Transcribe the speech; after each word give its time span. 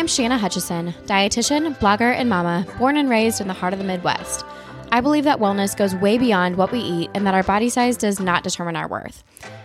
I'm 0.00 0.06
Shanna 0.06 0.38
Hutchison, 0.38 0.94
dietitian, 1.04 1.74
blogger, 1.74 2.14
and 2.14 2.26
mama, 2.26 2.66
born 2.78 2.96
and 2.96 3.10
raised 3.10 3.42
in 3.42 3.48
the 3.48 3.52
heart 3.52 3.74
of 3.74 3.78
the 3.78 3.84
Midwest. 3.84 4.46
I 4.90 5.02
believe 5.02 5.24
that 5.24 5.40
wellness 5.40 5.76
goes 5.76 5.94
way 5.94 6.16
beyond 6.16 6.56
what 6.56 6.72
we 6.72 6.80
eat 6.80 7.10
and 7.12 7.26
that 7.26 7.34
our 7.34 7.42
body 7.42 7.68
size 7.68 7.98
does 7.98 8.18
not 8.18 8.42
determine 8.42 8.76
our 8.76 8.88
worth. 8.88 9.22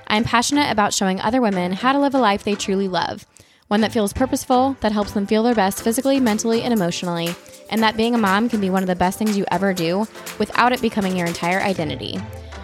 I'm 0.07 0.25
passionate 0.25 0.69
about 0.69 0.93
showing 0.93 1.21
other 1.21 1.39
women 1.39 1.71
how 1.71 1.93
to 1.93 1.99
live 1.99 2.15
a 2.15 2.19
life 2.19 2.43
they 2.43 2.55
truly 2.55 2.89
love, 2.89 3.25
one 3.69 3.79
that 3.79 3.93
feels 3.93 4.11
purposeful, 4.11 4.76
that 4.81 4.92
helps 4.92 5.13
them 5.13 5.26
feel 5.26 5.42
their 5.42 5.56
best 5.56 5.81
physically, 5.81 6.19
mentally, 6.19 6.63
and 6.63 6.74
emotionally, 6.74 7.29
and 7.70 7.81
that 7.81 7.96
being 7.96 8.13
a 8.13 8.17
mom 8.17 8.49
can 8.49 8.60
be 8.60 8.70
one 8.70 8.83
of 8.83 8.88
the 8.88 8.96
best 8.97 9.17
things 9.17 9.38
you 9.38 9.46
ever 9.52 9.74
do 9.74 10.06
without 10.38 10.74
it 10.74 10.81
becoming 10.81 11.15
your 11.15 11.28
entire 11.28 11.62
identity. 11.62 12.20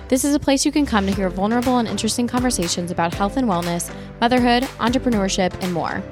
This 0.10 0.26
is 0.26 0.36
a 0.36 0.40
place 0.40 0.66
you 0.66 0.74
can 0.74 0.86
come 0.86 1.06
to 1.06 1.16
hear 1.16 1.30
vulnerable 1.30 1.78
and 1.78 1.88
interesting 1.88 2.28
conversations 2.28 2.92
about 2.92 3.14
health 3.14 3.38
and 3.38 3.48
wellness, 3.48 3.90
motherhood, 4.20 4.64
entrepreneurship, 4.80 5.54
and 5.64 5.72
more. 5.72 6.04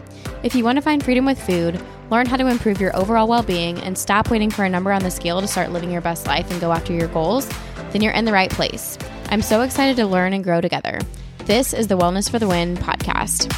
If 0.41 0.55
you 0.55 0.63
want 0.63 0.77
to 0.77 0.81
find 0.81 1.03
freedom 1.03 1.25
with 1.25 1.37
food, 1.37 1.81
learn 2.09 2.25
how 2.25 2.37
to 2.37 2.47
improve 2.47 2.79
your 2.79 2.95
overall 2.95 3.27
well 3.27 3.43
being, 3.43 3.77
and 3.79 3.97
stop 3.97 4.31
waiting 4.31 4.49
for 4.49 4.63
a 4.63 4.69
number 4.69 4.93
on 4.93 5.03
the 5.03 5.11
scale 5.11 5.41
to 5.41 5.47
start 5.47 5.73
living 5.73 5.91
your 5.91 5.99
best 5.99 6.27
life 6.27 6.49
and 6.49 6.61
go 6.61 6.71
after 6.71 6.93
your 6.93 7.09
goals, 7.09 7.49
then 7.91 8.01
you're 8.01 8.13
in 8.13 8.23
the 8.23 8.31
right 8.31 8.49
place. 8.49 8.97
I'm 9.27 9.41
so 9.41 9.63
excited 9.63 9.97
to 9.97 10.07
learn 10.07 10.31
and 10.31 10.41
grow 10.41 10.61
together. 10.61 10.99
This 11.39 11.73
is 11.73 11.87
the 11.87 11.97
Wellness 11.97 12.31
for 12.31 12.39
the 12.39 12.47
Win 12.47 12.77
podcast. 12.77 13.51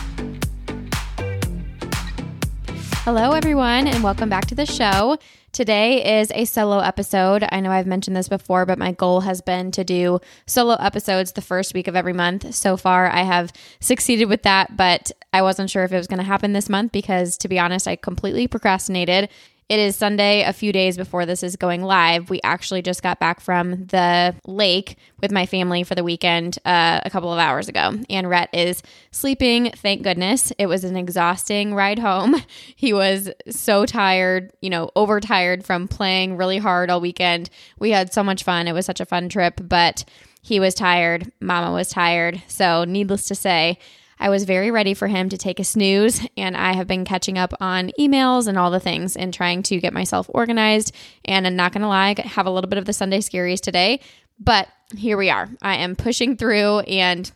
Hello, 3.03 3.33
everyone, 3.33 3.87
and 3.87 4.03
welcome 4.03 4.29
back 4.29 4.47
to 4.47 4.55
the 4.55 4.65
show. 4.65 5.19
Today 5.51 6.19
is 6.21 6.31
a 6.33 6.45
solo 6.45 6.79
episode. 6.79 7.45
I 7.51 7.59
know 7.59 7.71
I've 7.71 7.85
mentioned 7.85 8.15
this 8.15 8.29
before, 8.29 8.65
but 8.65 8.77
my 8.77 8.93
goal 8.93 9.19
has 9.21 9.41
been 9.41 9.69
to 9.71 9.83
do 9.83 10.21
solo 10.45 10.75
episodes 10.75 11.33
the 11.33 11.41
first 11.41 11.73
week 11.73 11.89
of 11.89 11.95
every 11.95 12.13
month. 12.13 12.55
So 12.55 12.77
far, 12.77 13.09
I 13.11 13.23
have 13.23 13.51
succeeded 13.81 14.29
with 14.29 14.43
that, 14.43 14.77
but 14.77 15.11
I 15.33 15.41
wasn't 15.41 15.69
sure 15.69 15.83
if 15.83 15.91
it 15.91 15.97
was 15.97 16.07
going 16.07 16.19
to 16.19 16.23
happen 16.23 16.53
this 16.53 16.69
month 16.69 16.93
because, 16.93 17.37
to 17.39 17.49
be 17.49 17.59
honest, 17.59 17.85
I 17.85 17.97
completely 17.97 18.47
procrastinated 18.47 19.27
it 19.71 19.79
is 19.79 19.95
Sunday, 19.95 20.43
a 20.43 20.51
few 20.51 20.73
days 20.73 20.97
before 20.97 21.25
this 21.25 21.43
is 21.43 21.55
going 21.55 21.81
live. 21.81 22.29
We 22.29 22.41
actually 22.43 22.81
just 22.81 23.01
got 23.01 23.19
back 23.19 23.39
from 23.39 23.85
the 23.85 24.35
lake 24.45 24.97
with 25.21 25.31
my 25.31 25.45
family 25.45 25.83
for 25.83 25.95
the 25.95 26.03
weekend 26.03 26.59
uh, 26.65 26.99
a 27.05 27.09
couple 27.09 27.31
of 27.31 27.39
hours 27.39 27.69
ago. 27.69 27.93
And 28.09 28.29
Rhett 28.29 28.49
is 28.51 28.83
sleeping, 29.11 29.71
thank 29.71 30.01
goodness. 30.01 30.51
It 30.57 30.65
was 30.65 30.83
an 30.83 30.97
exhausting 30.97 31.73
ride 31.73 31.99
home. 31.99 32.35
He 32.75 32.93
was 32.93 33.29
so 33.49 33.85
tired, 33.85 34.51
you 34.61 34.69
know, 34.69 34.89
overtired 34.95 35.63
from 35.63 35.87
playing 35.87 36.35
really 36.35 36.57
hard 36.57 36.89
all 36.89 36.99
weekend. 36.99 37.49
We 37.79 37.91
had 37.91 38.11
so 38.11 38.23
much 38.23 38.43
fun. 38.43 38.67
It 38.67 38.73
was 38.73 38.85
such 38.87 38.99
a 38.99 39.05
fun 39.05 39.29
trip, 39.29 39.61
but 39.63 40.03
he 40.41 40.59
was 40.59 40.73
tired. 40.73 41.31
Mama 41.39 41.71
was 41.71 41.89
tired. 41.89 42.41
So, 42.47 42.83
needless 42.85 43.27
to 43.27 43.35
say, 43.35 43.77
I 44.21 44.29
was 44.29 44.43
very 44.43 44.69
ready 44.69 44.93
for 44.93 45.07
him 45.07 45.29
to 45.29 45.37
take 45.37 45.59
a 45.59 45.63
snooze, 45.63 46.25
and 46.37 46.55
I 46.55 46.73
have 46.73 46.85
been 46.85 47.05
catching 47.05 47.39
up 47.39 47.55
on 47.59 47.89
emails 47.99 48.47
and 48.47 48.55
all 48.55 48.69
the 48.69 48.79
things 48.79 49.17
and 49.17 49.33
trying 49.33 49.63
to 49.63 49.79
get 49.79 49.93
myself 49.93 50.29
organized. 50.29 50.95
And 51.25 51.47
I'm 51.47 51.55
not 51.55 51.73
going 51.73 51.81
to 51.81 51.87
lie, 51.87 52.13
I 52.15 52.21
have 52.21 52.45
a 52.45 52.51
little 52.51 52.69
bit 52.69 52.77
of 52.77 52.85
the 52.85 52.93
Sunday 52.93 53.17
scaries 53.17 53.59
today, 53.59 53.99
but 54.39 54.67
here 54.95 55.17
we 55.17 55.31
are. 55.31 55.49
I 55.63 55.77
am 55.77 55.95
pushing 55.95 56.37
through, 56.37 56.81
and 56.81 57.31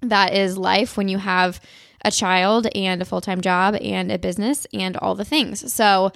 that 0.00 0.32
is 0.32 0.56
life 0.56 0.96
when 0.96 1.08
you 1.08 1.18
have 1.18 1.60
a 2.04 2.12
child 2.12 2.68
and 2.72 3.02
a 3.02 3.04
full 3.04 3.20
time 3.20 3.40
job 3.40 3.76
and 3.80 4.12
a 4.12 4.18
business 4.18 4.64
and 4.72 4.96
all 4.96 5.16
the 5.16 5.24
things. 5.24 5.72
So, 5.72 6.12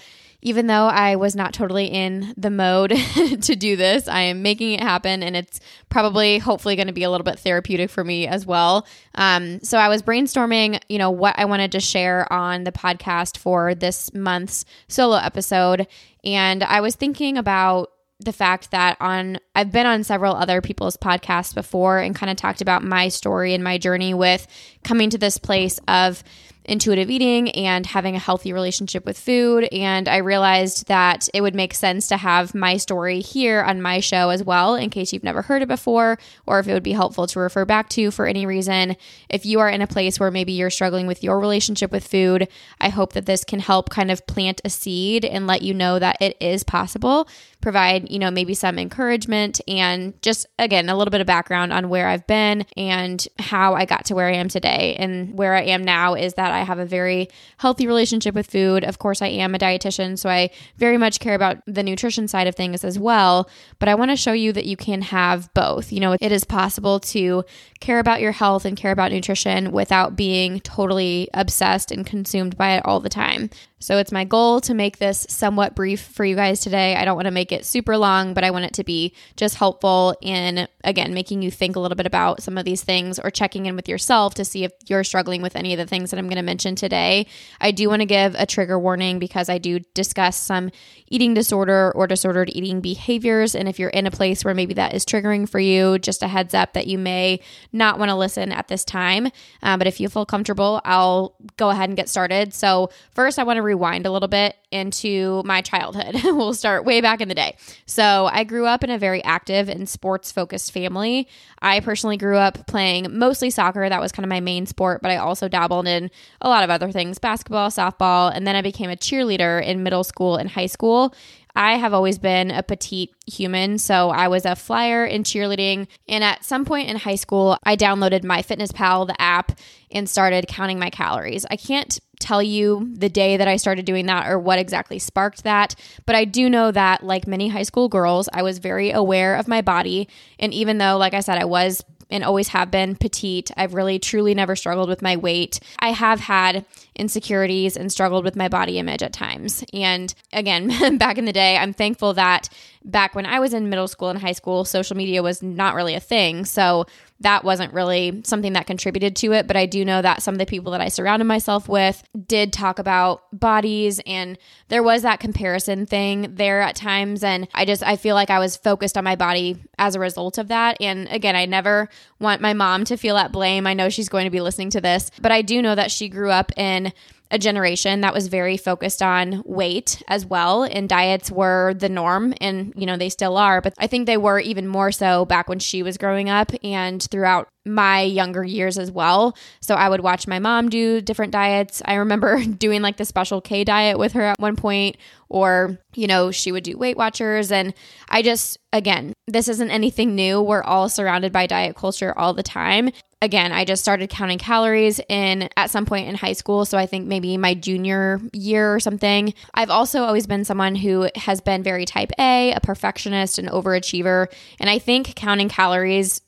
even 0.47 0.69
though 0.69 0.87
I 0.87 1.17
was 1.17 1.35
not 1.35 1.53
totally 1.53 1.87
in 1.87 2.33
the 2.37 2.51
mode 2.51 2.91
to 3.43 3.57
do 3.57 3.75
this, 3.75 4.07
I 4.07 4.21
am 4.21 4.43
making 4.43 4.75
it 4.75 4.81
happen 4.81 5.25
and 5.25 5.35
it's 5.35 5.59
probably, 5.89 6.39
hopefully, 6.39 6.77
going 6.77 6.87
to 6.87 6.93
be 6.93 7.03
a 7.03 7.11
little 7.11 7.25
bit 7.25 7.41
therapeutic 7.41 7.91
for 7.91 8.05
me 8.05 8.29
as 8.29 8.47
well. 8.47 8.87
Um, 9.17 9.59
so 9.65 9.77
I 9.77 9.89
was 9.89 10.03
brainstorming, 10.03 10.81
you 10.89 10.99
know, 10.99 11.11
what 11.11 11.35
I 11.37 11.47
wanted 11.47 11.73
to 11.73 11.81
share 11.81 12.33
on 12.33 12.63
the 12.63 12.71
podcast 12.71 13.39
for 13.39 13.75
this 13.75 14.15
month's 14.15 14.65
solo 14.87 15.17
episode. 15.17 15.89
And 16.23 16.63
I 16.63 16.81
was 16.81 16.95
thinking 16.95 17.39
about 17.39 17.91
the 18.21 18.33
fact 18.33 18.71
that 18.71 18.97
on 19.01 19.39
I've 19.57 19.73
been 19.73 19.85
on 19.85 20.05
several 20.05 20.37
other 20.37 20.61
people's 20.61 20.97
podcasts 20.97 21.57
before 21.57 21.99
and 21.99 22.15
kind 22.15 22.31
of 22.31 22.37
talked 22.37 22.61
about 22.61 22.85
my 22.85 23.09
story 23.09 23.53
and 23.53 23.65
my 23.65 23.79
journey 23.79 24.15
with 24.15 24.47
coming 24.85 25.11
to 25.11 25.19
this 25.19 25.39
place 25.39 25.81
of 25.89 26.23
intuitive 26.67 27.11
eating 27.11 27.51
and 27.51 27.87
having 27.87 28.15
a 28.15 28.21
healthy 28.21 28.53
relationship 28.53 29.07
with 29.07 29.19
food. 29.19 29.69
And 29.73 30.09
I 30.09 30.19
realized 30.19 30.89
that 30.89 31.29
it 31.33 31.41
would 31.41 31.55
make 31.55 31.75
sense 31.75 32.09
to 32.09 32.17
have 32.17 32.55
my 32.55 32.77
story 32.77 33.21
here 33.21 33.63
on 33.63 33.81
my 33.81 34.01
show 34.01 34.31
as 34.31 34.45
well, 34.45 34.75
in 34.75 34.91
case 34.91 35.13
you've 35.13 35.25
never 35.25 35.43
heard 35.43 35.63
it 35.63 35.69
before, 35.69 36.19
or 36.47 36.59
if 36.59 36.69
it 36.69 36.75
would 36.75 36.83
be 36.83 36.93
helpful 36.93 37.27
to 37.29 37.41
refer 37.41 37.65
back 37.65 37.89
to 37.91 38.11
for 38.11 38.27
any 38.27 38.47
reason. 38.47 38.97
If 39.29 39.47
you 39.47 39.61
are 39.61 39.71
in 39.71 39.83
a 39.83 39.87
place 39.87 40.21
where 40.21 40.31
maybe 40.31 40.53
you're 40.53 40.71
struggling 40.71 41.07
with 41.07 41.23
your 41.23 41.41
relationship 41.41 41.91
with 41.91 42.07
food, 42.07 42.49
I 42.81 42.89
hope 42.89 43.13
that 43.15 43.27
this 43.27 43.45
can 43.45 43.61
help 43.61 43.91
kind 43.91 44.11
of 44.11 44.27
plant 44.27 44.61
a 44.65 44.71
seed 44.71 45.25
and 45.25 45.47
let 45.47 45.63
you 45.63 45.75
know 45.75 45.99
that 45.99 46.17
it 46.21 46.37
is 46.41 46.65
possible 46.65 47.29
provide, 47.67 48.09
you 48.09 48.21
know, 48.21 48.31
maybe 48.31 48.55
some 48.55 48.79
encouragement 48.79 49.61
and 49.67 50.15
just 50.23 50.47
again, 50.57 50.89
a 50.89 50.97
little 50.97 51.11
bit 51.11 51.21
of 51.21 51.27
background 51.27 51.73
on 51.73 51.89
where 51.89 52.07
I've 52.07 52.25
been 52.29 52.65
and 52.77 53.27
how 53.41 53.75
I 53.75 53.85
got 53.87 54.05
to 54.05 54.15
where 54.15 54.29
I 54.29 54.35
am 54.35 54.47
today. 54.47 54.95
And 55.01 55.37
where 55.37 55.53
I 55.53 55.63
am 55.63 55.83
now 55.83 56.15
is 56.15 56.35
that 56.35 56.53
I 56.53 56.61
have 56.61 56.79
a 56.79 56.87
very 56.87 57.27
healthy 57.57 57.89
relationship 57.89 58.37
with 58.37 58.47
food. 58.47 58.85
Of 58.85 59.01
course, 59.01 59.21
I 59.21 59.27
am 59.27 59.53
a 59.53 59.59
dietitian, 59.59 60.17
so 60.17 60.31
I 60.31 60.51
very 60.77 60.97
much 60.97 61.19
care 61.19 61.35
about 61.35 61.59
the 61.67 61.83
nutrition 61.83 62.29
side 62.29 62.47
of 62.47 62.55
things 62.55 62.85
as 62.85 63.01
well. 63.01 63.51
But 63.81 63.89
I 63.89 63.97
want 63.97 64.13
to 64.13 64.17
show 64.17 64.33
you 64.33 64.53
that 64.53 64.67
you 64.67 64.77
can 64.77 65.03
have 65.03 65.53
both. 65.53 65.91
You 65.91 65.99
know, 65.99 66.13
it 66.13 66.31
is 66.31 66.45
possible 66.45 67.01
to 67.01 67.45
care 67.81 67.99
about 67.99 68.21
your 68.21 68.31
health 68.31 68.65
and 68.65 68.77
care 68.77 68.93
about 68.93 69.11
nutrition 69.11 69.73
without 69.73 70.15
being 70.15 70.61
totally 70.61 71.29
obsessed 71.35 71.91
and 71.91 72.07
consumed 72.07 72.57
by 72.57 72.77
it 72.77 72.87
all 72.87 73.01
the 73.01 73.09
time. 73.09 73.51
So 73.79 73.99
it's 73.99 74.11
my 74.11 74.25
goal 74.25 74.63
to 74.63 74.73
make 74.73 74.97
this 74.97 75.27
somewhat 75.29 75.75
brief 75.75 76.01
for 76.01 76.25
you 76.25 76.35
guys 76.35 76.61
today. 76.61 76.97
I 76.97 77.05
don't 77.05 77.15
want 77.15 77.27
to 77.27 77.31
make 77.31 77.53
it 77.53 77.67
super 77.67 77.99
long, 77.99 78.33
but 78.33 78.43
I 78.43 78.51
want 78.51 78.65
it 78.65 78.73
to 78.75 78.85
be 78.85 79.15
just 79.37 79.57
helpful 79.57 80.17
in, 80.23 80.67
again, 80.83 81.13
making 81.13 81.43
you 81.43 81.51
think 81.51 81.77
a 81.77 81.81
little 81.81 81.95
bit 81.95 82.07
about 82.07 82.43
some 82.43 82.57
of 82.57 82.65
these 82.65 82.83
things 82.83 83.19
or 83.19 83.31
checking 83.31 83.67
in 83.67 83.77
with 83.77 83.87
yourself 83.87 84.33
to 84.37 84.47
see 84.47 84.65
if 84.65 84.73
you're 84.87 85.05
struggling 85.05 85.43
with 85.43 85.57
any 85.57 85.75
of 85.75 85.79
the 85.79 85.85
things 85.85 86.11
that 86.11 86.17
I'm 86.17 86.27
going 86.27 86.37
to 86.37 86.43
mention 86.43 86.75
today. 86.75 87.27
I 87.61 87.71
do 87.71 87.91
want 87.91 88.01
to 88.01 88.07
give 88.07 88.35
a 88.39 88.47
trigger 88.47 88.79
warning 88.79 89.19
because 89.19 89.51
I 89.51 89.59
do 89.59 89.81
discuss 89.93 90.39
some 90.39 90.71
eating 91.09 91.35
disorder 91.35 91.93
or 91.95 92.07
disordered 92.07 92.49
eating 92.55 92.81
behaviors. 92.81 93.55
And 93.55 93.69
if 93.69 93.79
you're 93.79 93.91
in 93.91 94.07
a 94.07 94.11
place 94.11 94.43
where 94.43 94.55
maybe 94.55 94.73
that 94.75 94.95
is 94.95 95.05
triggering 95.05 95.47
for 95.47 95.61
you, 95.61 95.99
just 95.99 96.23
a 96.23 96.29
heads 96.29 96.55
up 96.55 96.73
that 96.73 96.87
you 96.87 96.97
may 96.97 97.41
not 97.75 97.99
want 97.99 98.09
to 98.09 98.17
listen 98.17 98.53
at 98.53 98.69
this 98.69 98.87
time. 98.87 99.29
Uh, 99.63 99.77
but 99.77 99.87
if 99.87 100.01
you 100.01 100.09
feel 100.09 100.25
comfortable, 100.25 100.81
I'll 100.87 101.35
go 101.59 101.69
ahead 101.69 101.91
and 101.91 101.97
get 101.97 102.09
started. 102.09 102.55
So, 102.55 102.89
first, 103.11 103.39
I 103.39 103.45
want 103.45 103.59
to 103.59 103.66
rewind 103.67 104.07
a 104.07 104.11
little 104.11 104.29
bit 104.29 104.57
into 104.71 105.43
my 105.45 105.61
childhood. 105.61 106.17
we'll 106.25 106.55
start 106.55 106.85
way 106.85 107.01
back 107.01 107.21
in 107.21 107.29
the 107.29 107.35
day. 107.35 107.57
So, 107.85 108.29
I 108.33 108.45
grew 108.45 108.67
up 108.67 108.83
in 108.83 108.91
a 108.91 108.99
very 108.99 109.23
active 109.25 109.69
and 109.69 109.89
sports 109.89 110.33
focused 110.33 110.73
family. 110.73 111.29
I 111.61 111.81
personally 111.81 112.17
grew 112.17 112.37
up 112.37 112.67
playing 112.67 113.09
mostly 113.11 113.51
soccer. 113.51 113.89
That 113.89 114.01
was 114.01 114.13
kind 114.13 114.25
of 114.25 114.31
my 114.31 114.41
main 114.41 114.67
sport, 114.67 115.03
but 115.03 115.11
I 115.11 115.17
also 115.17 115.49
dabbled 115.49 115.87
in 115.87 116.11
a 116.41 116.49
lot 116.49 116.65
of 116.65 116.71
other 116.71 116.91
things 116.91 117.19
basketball, 117.19 117.71
softball, 117.71 118.33
and 118.35 118.47
then 118.47 118.57
I 118.57 118.63
became 118.63 118.91
a 118.91 118.97
cheerleader 118.97 119.63
in 119.63 119.83
middle 119.83 120.05
school 120.05 120.37
and 120.37 120.51
high 120.51 120.67
school. 120.67 121.15
I 121.57 121.79
have 121.79 121.95
always 121.95 122.19
been 122.19 122.51
a 122.51 122.63
petite 122.63 123.15
human, 123.27 123.79
so 123.79 124.11
I 124.11 124.29
was 124.29 124.45
a 124.45 124.55
flyer 124.55 125.07
in 125.07 125.23
cheerleading. 125.23 125.89
And 126.07 126.23
at 126.23 126.45
some 126.45 126.67
point 126.67 126.91
in 126.91 126.97
high 126.97 127.15
school, 127.15 127.57
I 127.65 127.77
downloaded 127.77 128.21
MyFitnessPal, 128.25 129.07
the 129.07 129.21
app, 129.21 129.59
and 129.91 130.09
started 130.09 130.49
counting 130.49 130.79
my 130.79 130.91
calories. 130.91 131.47
I 131.51 131.57
can't 131.57 131.99
tell 132.19 132.43
you 132.43 132.91
the 132.95 133.09
day 133.09 133.37
that 133.37 133.49
I 133.49 133.57
started 133.57 133.85
doing 133.85 134.07
that 134.07 134.29
or 134.29 134.39
what 134.39 134.59
exactly 134.59 134.99
sparked 134.99 135.45
that, 135.45 135.75
but 136.07 136.17
I 136.17 136.25
do 136.25 136.49
know 136.49 136.71
that, 136.73 137.03
like 137.05 137.27
many 137.27 137.49
high 137.49 137.63
school 137.63 137.89
girls, 137.89 138.29
I 138.33 138.43
was 138.43 138.59
very 138.59 138.91
aware 138.91 139.35
of 139.35 139.49
my 139.49 139.63
body. 139.63 140.09
And 140.39 140.53
even 140.55 140.79
though, 140.79 140.97
like 140.97 141.15
I 141.15 141.21
said, 141.21 141.39
I 141.39 141.45
was 141.45 141.85
and 142.11 142.23
always 142.23 142.49
have 142.49 142.71
been 142.71 142.95
petite. 142.95 143.51
I've 143.57 143.75
really 143.75 143.99
truly 143.99 144.35
never 144.35 144.55
struggled 144.55 144.89
with 144.89 145.03
my 145.03 145.17
weight. 145.17 145.61
I 145.81 145.91
have 145.91 146.21
had 146.21 146.65
insecurities 146.97 147.77
and 147.77 147.91
struggled 147.93 148.25
with 148.25 148.37
my 148.37 148.49
body 148.49 148.79
image 148.79 149.03
at 149.03 149.13
times. 149.13 149.65
And 149.73 150.15
again, 150.33 150.99
back 150.99 151.19
in 151.19 151.25
the 151.25 151.33
day, 151.33 151.57
I'm 151.57 151.73
thankful 151.73 152.15
that 152.15 152.49
back 152.85 153.15
when 153.15 153.27
I 153.27 153.41
was 153.41 153.53
in 153.53 153.69
middle 153.69 153.89
school 153.89 154.09
and 154.09 154.19
high 154.19 154.33
school, 154.33 154.65
social 154.65 154.97
media 154.97 155.23
was 155.23 155.43
not 155.43 155.75
really 155.75 155.95
a 155.95 156.01
thing. 156.01 156.45
So 156.45 156.87
that 157.21 157.45
wasn't 157.45 157.73
really 157.73 158.23
something 158.25 158.53
that 158.53 158.67
contributed 158.67 159.17
to 159.17 159.33
it. 159.33 159.47
But 159.47 159.57
I 159.57 159.67
do 159.67 159.85
know 159.85 160.03
that 160.03 160.23
some 160.23 160.35
of 160.35 160.39
the 160.39 160.47
people 160.47 160.73
that 160.73 160.81
I 160.81 160.89
surrounded 160.89 161.25
myself 161.25 161.69
with 161.69 162.03
did 162.27 162.53
talk 162.53 162.79
about 162.79 163.23
bodies 163.33 164.01
and 164.07 164.39
there 164.69 164.83
was 164.83 165.03
that 165.03 165.21
comparison 165.21 165.87
thing 165.87 166.35
there 166.35 166.61
at 166.61 166.77
times. 166.77 167.25
And 167.25 167.49
I 167.55 167.65
just, 167.65 167.83
I 167.83 167.97
feel 167.97 168.15
like 168.15 168.31
I 168.31 168.39
was 168.39 168.57
focused 168.57 168.99
on 168.99 169.05
my 169.05 169.17
body 169.17 169.57
as 169.79 169.95
a 169.95 170.01
result 170.01 170.39
of 170.39 170.49
that. 170.49 170.77
And 170.81 171.09
again, 171.09 171.37
I 171.37 171.47
never 171.47 171.89
want 172.21 172.43
my 172.43 172.53
mom 172.53 172.85
to 172.85 172.97
feel 172.97 173.15
that 173.15 173.33
blame. 173.33 173.67
I 173.67 173.75
know 173.75 173.89
she's 173.89 174.09
going 174.09 174.25
to 174.25 174.31
be 174.31 174.41
listening 174.41 174.71
to 174.71 174.81
this, 174.81 175.11
but 175.21 175.33
I 175.33 175.43
do 175.43 175.63
know 175.63 175.75
that 175.75 175.91
she 175.91 176.09
grew 176.09 176.31
up 176.31 176.53
in 176.57 176.86
a 177.31 177.39
generation 177.39 178.03
that 178.03 178.15
was 178.15 178.29
very 178.29 178.57
focused 178.57 179.03
on 179.03 179.43
weight 179.45 180.03
as 180.09 180.25
well 180.25 180.63
and 180.63 180.89
diets 180.89 181.31
were 181.31 181.75
the 181.75 181.89
norm 181.89 182.33
and 182.41 182.73
you 182.77 182.87
know 182.87 182.97
they 182.97 183.09
still 183.09 183.37
are 183.37 183.61
but 183.61 183.75
i 183.79 183.87
think 183.87 184.07
they 184.07 184.17
were 184.17 184.39
even 184.39 184.67
more 184.67 184.93
so 184.93 185.25
back 185.25 185.49
when 185.49 185.59
she 185.59 185.83
was 185.83 185.99
growing 185.99 186.31
up 186.31 186.53
and 186.63 187.03
throughout 187.11 187.49
my 187.67 188.01
younger 188.01 188.45
years 188.45 188.79
as 188.79 188.91
well 188.91 189.37
so 189.61 189.75
i 189.75 189.89
would 189.89 190.01
watch 190.01 190.27
my 190.27 190.39
mom 190.39 190.69
do 190.69 191.01
different 191.01 191.33
diets 191.33 191.83
i 191.85 191.95
remember 191.95 192.43
doing 192.59 192.83
like 192.83 192.97
the 192.97 193.05
special 193.05 193.41
k 193.41 193.65
diet 193.65 193.99
with 193.99 194.13
her 194.13 194.23
at 194.23 194.39
one 194.39 194.57
point 194.57 194.97
or 195.29 195.79
you 195.95 196.07
know 196.07 196.31
she 196.31 196.53
would 196.53 196.65
do 196.65 196.79
weight 196.79 196.97
watchers 196.97 197.51
and 197.51 197.75
i 198.09 198.23
just 198.23 198.59
again 198.73 199.13
this 199.27 199.49
isn't 199.49 199.71
anything 199.71 200.15
new 200.15 200.41
we're 200.41 200.63
all 200.63 200.89
surrounded 200.89 201.33
by 201.33 201.47
diet 201.47 201.75
culture 201.77 202.17
all 202.17 202.33
the 202.33 202.43
time 202.43 202.91
again, 203.23 203.53
I 203.53 203.65
just 203.65 203.83
started 203.83 204.11
counting 204.11 204.39
calories 204.39 205.01
in 205.09 205.49
at 205.57 205.71
some 205.71 205.87
point 205.87 206.09
in 206.09 206.15
high 206.15 206.33
school. 206.33 206.65
So 206.65 206.79
I 206.79 206.87
think 206.87 207.07
maybe 207.07 207.37
my 207.37 207.55
junior 207.55 208.21
year 208.33 208.75
or 208.75 208.81
something. 208.81 209.35
I've 209.55 209.71
also 209.71 210.03
always 210.03 210.27
been 210.27 210.45
someone 210.45 210.75
who 210.75 211.09
has 211.17 211.41
been 211.41 211.63
very 211.63 211.85
type 211.85 212.13
A, 212.19 212.53
a 212.53 212.61
perfectionist, 212.61 213.39
an 213.39 213.47
overachiever. 213.47 214.29
And 214.61 214.69
I 214.69 214.79
think 214.79 215.15
counting 215.17 215.49
calories 215.49 216.21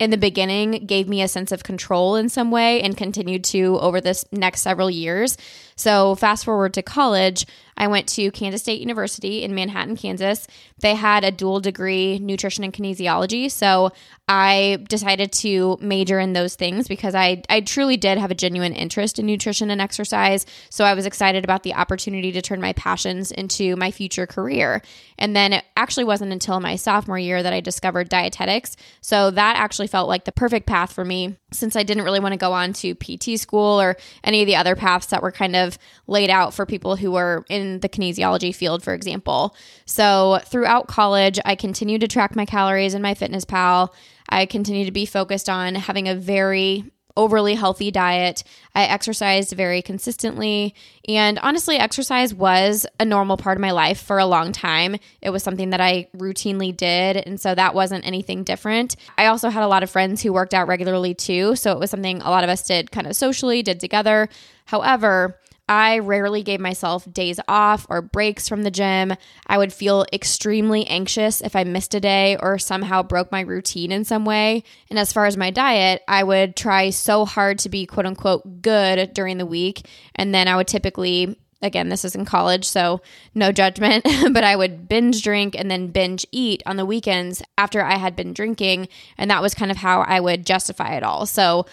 in 0.00 0.10
the 0.10 0.16
beginning 0.16 0.86
gave 0.86 1.08
me 1.08 1.20
a 1.20 1.28
sense 1.28 1.52
of 1.52 1.62
control 1.62 2.16
in 2.16 2.30
some 2.30 2.50
way 2.50 2.80
and 2.80 2.96
continued 2.96 3.44
to 3.44 3.78
over 3.80 4.00
this 4.00 4.24
next 4.32 4.62
several 4.62 4.90
years. 4.90 5.36
So, 5.76 6.14
fast 6.14 6.44
forward 6.44 6.74
to 6.74 6.82
college, 6.82 7.46
I 7.80 7.86
went 7.86 8.08
to 8.10 8.30
Kansas 8.30 8.60
State 8.60 8.80
University 8.80 9.42
in 9.42 9.54
Manhattan, 9.54 9.96
Kansas. 9.96 10.46
They 10.80 10.94
had 10.94 11.24
a 11.24 11.30
dual 11.30 11.60
degree 11.60 12.18
nutrition 12.18 12.62
and 12.62 12.74
kinesiology. 12.74 13.50
So 13.50 13.90
I 14.28 14.84
decided 14.86 15.32
to 15.32 15.78
major 15.80 16.20
in 16.20 16.34
those 16.34 16.56
things 16.56 16.86
because 16.86 17.14
I, 17.14 17.42
I 17.48 17.62
truly 17.62 17.96
did 17.96 18.18
have 18.18 18.30
a 18.30 18.34
genuine 18.34 18.74
interest 18.74 19.18
in 19.18 19.24
nutrition 19.24 19.70
and 19.70 19.80
exercise. 19.80 20.44
So 20.68 20.84
I 20.84 20.92
was 20.92 21.06
excited 21.06 21.42
about 21.42 21.62
the 21.62 21.72
opportunity 21.72 22.30
to 22.32 22.42
turn 22.42 22.60
my 22.60 22.74
passions 22.74 23.30
into 23.30 23.76
my 23.76 23.90
future 23.90 24.26
career. 24.26 24.82
And 25.18 25.34
then 25.34 25.54
it 25.54 25.64
actually 25.74 26.04
wasn't 26.04 26.32
until 26.32 26.60
my 26.60 26.76
sophomore 26.76 27.18
year 27.18 27.42
that 27.42 27.54
I 27.54 27.60
discovered 27.60 28.10
dietetics. 28.10 28.76
So 29.00 29.30
that 29.30 29.56
actually 29.56 29.86
felt 29.90 30.08
like 30.08 30.24
the 30.24 30.32
perfect 30.32 30.66
path 30.66 30.92
for 30.92 31.04
me 31.04 31.36
since 31.52 31.76
I 31.76 31.82
didn't 31.82 32.04
really 32.04 32.20
want 32.20 32.32
to 32.32 32.38
go 32.38 32.52
on 32.52 32.72
to 32.74 32.94
PT 32.94 33.38
school 33.38 33.80
or 33.80 33.96
any 34.24 34.42
of 34.42 34.46
the 34.46 34.56
other 34.56 34.76
paths 34.76 35.06
that 35.06 35.22
were 35.22 35.32
kind 35.32 35.56
of 35.56 35.78
laid 36.06 36.30
out 36.30 36.54
for 36.54 36.64
people 36.64 36.96
who 36.96 37.10
were 37.12 37.44
in 37.48 37.80
the 37.80 37.88
kinesiology 37.88 38.54
field, 38.54 38.82
for 38.82 38.94
example. 38.94 39.54
So 39.86 40.40
throughout 40.44 40.88
college, 40.88 41.38
I 41.44 41.54
continued 41.54 42.00
to 42.02 42.08
track 42.08 42.36
my 42.36 42.46
calories 42.46 42.94
in 42.94 43.02
MyFitnessPal. 43.02 43.92
I 44.28 44.46
continued 44.46 44.86
to 44.86 44.92
be 44.92 45.06
focused 45.06 45.48
on 45.48 45.74
having 45.74 46.08
a 46.08 46.14
very 46.14 46.84
overly 47.16 47.54
healthy 47.54 47.90
diet. 47.90 48.44
I 48.74 48.84
exercised 48.84 49.52
very 49.54 49.82
consistently. 49.82 50.74
And 51.08 51.38
honestly, 51.40 51.76
exercise 51.76 52.32
was 52.34 52.86
a 52.98 53.04
normal 53.04 53.36
part 53.36 53.58
of 53.58 53.60
my 53.60 53.72
life 53.72 54.00
for 54.00 54.18
a 54.18 54.26
long 54.26 54.52
time. 54.52 54.96
It 55.20 55.30
was 55.30 55.42
something 55.42 55.70
that 55.70 55.80
I 55.80 56.08
routinely 56.16 56.76
did. 56.76 57.16
And 57.16 57.40
so 57.40 57.54
that 57.54 57.74
wasn't 57.74 58.06
anything 58.06 58.44
different. 58.44 58.96
I 59.18 59.26
also 59.26 59.48
had 59.48 59.62
a 59.62 59.68
lot 59.68 59.82
of 59.82 59.90
friends 59.90 60.22
who 60.22 60.32
worked 60.32 60.54
out 60.54 60.68
regularly 60.68 61.14
too. 61.14 61.56
So 61.56 61.72
it 61.72 61.78
was 61.78 61.90
something 61.90 62.22
a 62.22 62.30
lot 62.30 62.44
of 62.44 62.50
us 62.50 62.66
did 62.66 62.90
kind 62.90 63.06
of 63.06 63.16
socially, 63.16 63.62
did 63.62 63.80
together. 63.80 64.28
However, 64.66 65.38
I 65.70 66.00
rarely 66.00 66.42
gave 66.42 66.58
myself 66.58 67.10
days 67.10 67.38
off 67.46 67.86
or 67.88 68.02
breaks 68.02 68.48
from 68.48 68.64
the 68.64 68.72
gym. 68.72 69.14
I 69.46 69.56
would 69.56 69.72
feel 69.72 70.04
extremely 70.12 70.84
anxious 70.88 71.40
if 71.40 71.54
I 71.54 71.62
missed 71.62 71.94
a 71.94 72.00
day 72.00 72.36
or 72.40 72.58
somehow 72.58 73.04
broke 73.04 73.30
my 73.30 73.42
routine 73.42 73.92
in 73.92 74.04
some 74.04 74.24
way. 74.24 74.64
And 74.90 74.98
as 74.98 75.12
far 75.12 75.26
as 75.26 75.36
my 75.36 75.50
diet, 75.52 76.02
I 76.08 76.24
would 76.24 76.56
try 76.56 76.90
so 76.90 77.24
hard 77.24 77.60
to 77.60 77.68
be 77.68 77.86
quote 77.86 78.04
unquote 78.04 78.62
good 78.62 79.14
during 79.14 79.38
the 79.38 79.46
week. 79.46 79.86
And 80.16 80.34
then 80.34 80.48
I 80.48 80.56
would 80.56 80.66
typically 80.66 81.38
again, 81.62 81.90
this 81.90 82.06
is 82.06 82.14
in 82.14 82.24
college, 82.24 82.64
so 82.64 83.02
no 83.34 83.52
judgment, 83.52 84.02
but 84.32 84.42
I 84.42 84.56
would 84.56 84.88
binge 84.88 85.22
drink 85.22 85.54
and 85.56 85.70
then 85.70 85.88
binge 85.88 86.26
eat 86.32 86.62
on 86.64 86.76
the 86.76 86.86
weekends 86.86 87.42
after 87.58 87.82
I 87.82 87.96
had 87.96 88.16
been 88.16 88.32
drinking. 88.32 88.88
And 89.18 89.30
that 89.30 89.42
was 89.42 89.54
kind 89.54 89.70
of 89.70 89.76
how 89.76 90.00
I 90.00 90.20
would 90.20 90.46
justify 90.46 90.94
it 90.94 91.02
all. 91.02 91.26
So 91.26 91.66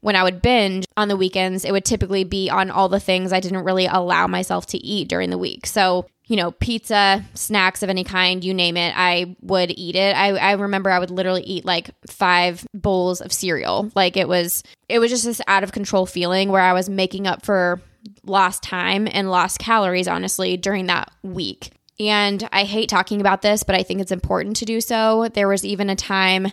when 0.00 0.16
I 0.16 0.22
would 0.22 0.42
binge 0.42 0.86
on 0.96 1.08
the 1.08 1.16
weekends, 1.16 1.64
it 1.64 1.72
would 1.72 1.84
typically 1.84 2.24
be 2.24 2.48
on 2.50 2.70
all 2.70 2.88
the 2.88 3.00
things 3.00 3.32
I 3.32 3.40
didn't 3.40 3.64
really 3.64 3.86
allow 3.86 4.26
myself 4.26 4.66
to 4.68 4.78
eat 4.78 5.08
during 5.08 5.30
the 5.30 5.38
week. 5.38 5.66
So, 5.66 6.06
you 6.26 6.36
know, 6.36 6.52
pizza, 6.52 7.24
snacks 7.34 7.82
of 7.82 7.90
any 7.90 8.04
kind, 8.04 8.44
you 8.44 8.54
name 8.54 8.76
it, 8.76 8.94
I 8.96 9.36
would 9.40 9.72
eat 9.76 9.96
it. 9.96 10.16
I, 10.16 10.36
I 10.36 10.52
remember 10.52 10.90
I 10.90 10.98
would 10.98 11.10
literally 11.10 11.42
eat 11.42 11.64
like 11.64 11.90
five 12.06 12.66
bowls 12.72 13.20
of 13.20 13.32
cereal. 13.32 13.90
Like 13.94 14.16
it 14.16 14.28
was, 14.28 14.62
it 14.88 14.98
was 14.98 15.10
just 15.10 15.24
this 15.24 15.40
out 15.46 15.64
of 15.64 15.72
control 15.72 16.06
feeling 16.06 16.50
where 16.50 16.62
I 16.62 16.72
was 16.72 16.88
making 16.88 17.26
up 17.26 17.44
for 17.44 17.80
lost 18.24 18.62
time 18.62 19.08
and 19.10 19.30
lost 19.30 19.58
calories, 19.58 20.08
honestly, 20.08 20.56
during 20.56 20.86
that 20.86 21.10
week. 21.22 21.72
And 21.98 22.48
I 22.50 22.64
hate 22.64 22.88
talking 22.88 23.20
about 23.20 23.42
this, 23.42 23.62
but 23.62 23.74
I 23.74 23.82
think 23.82 24.00
it's 24.00 24.12
important 24.12 24.56
to 24.56 24.64
do 24.64 24.80
so. 24.80 25.28
There 25.34 25.48
was 25.48 25.66
even 25.66 25.90
a 25.90 25.96
time 25.96 26.50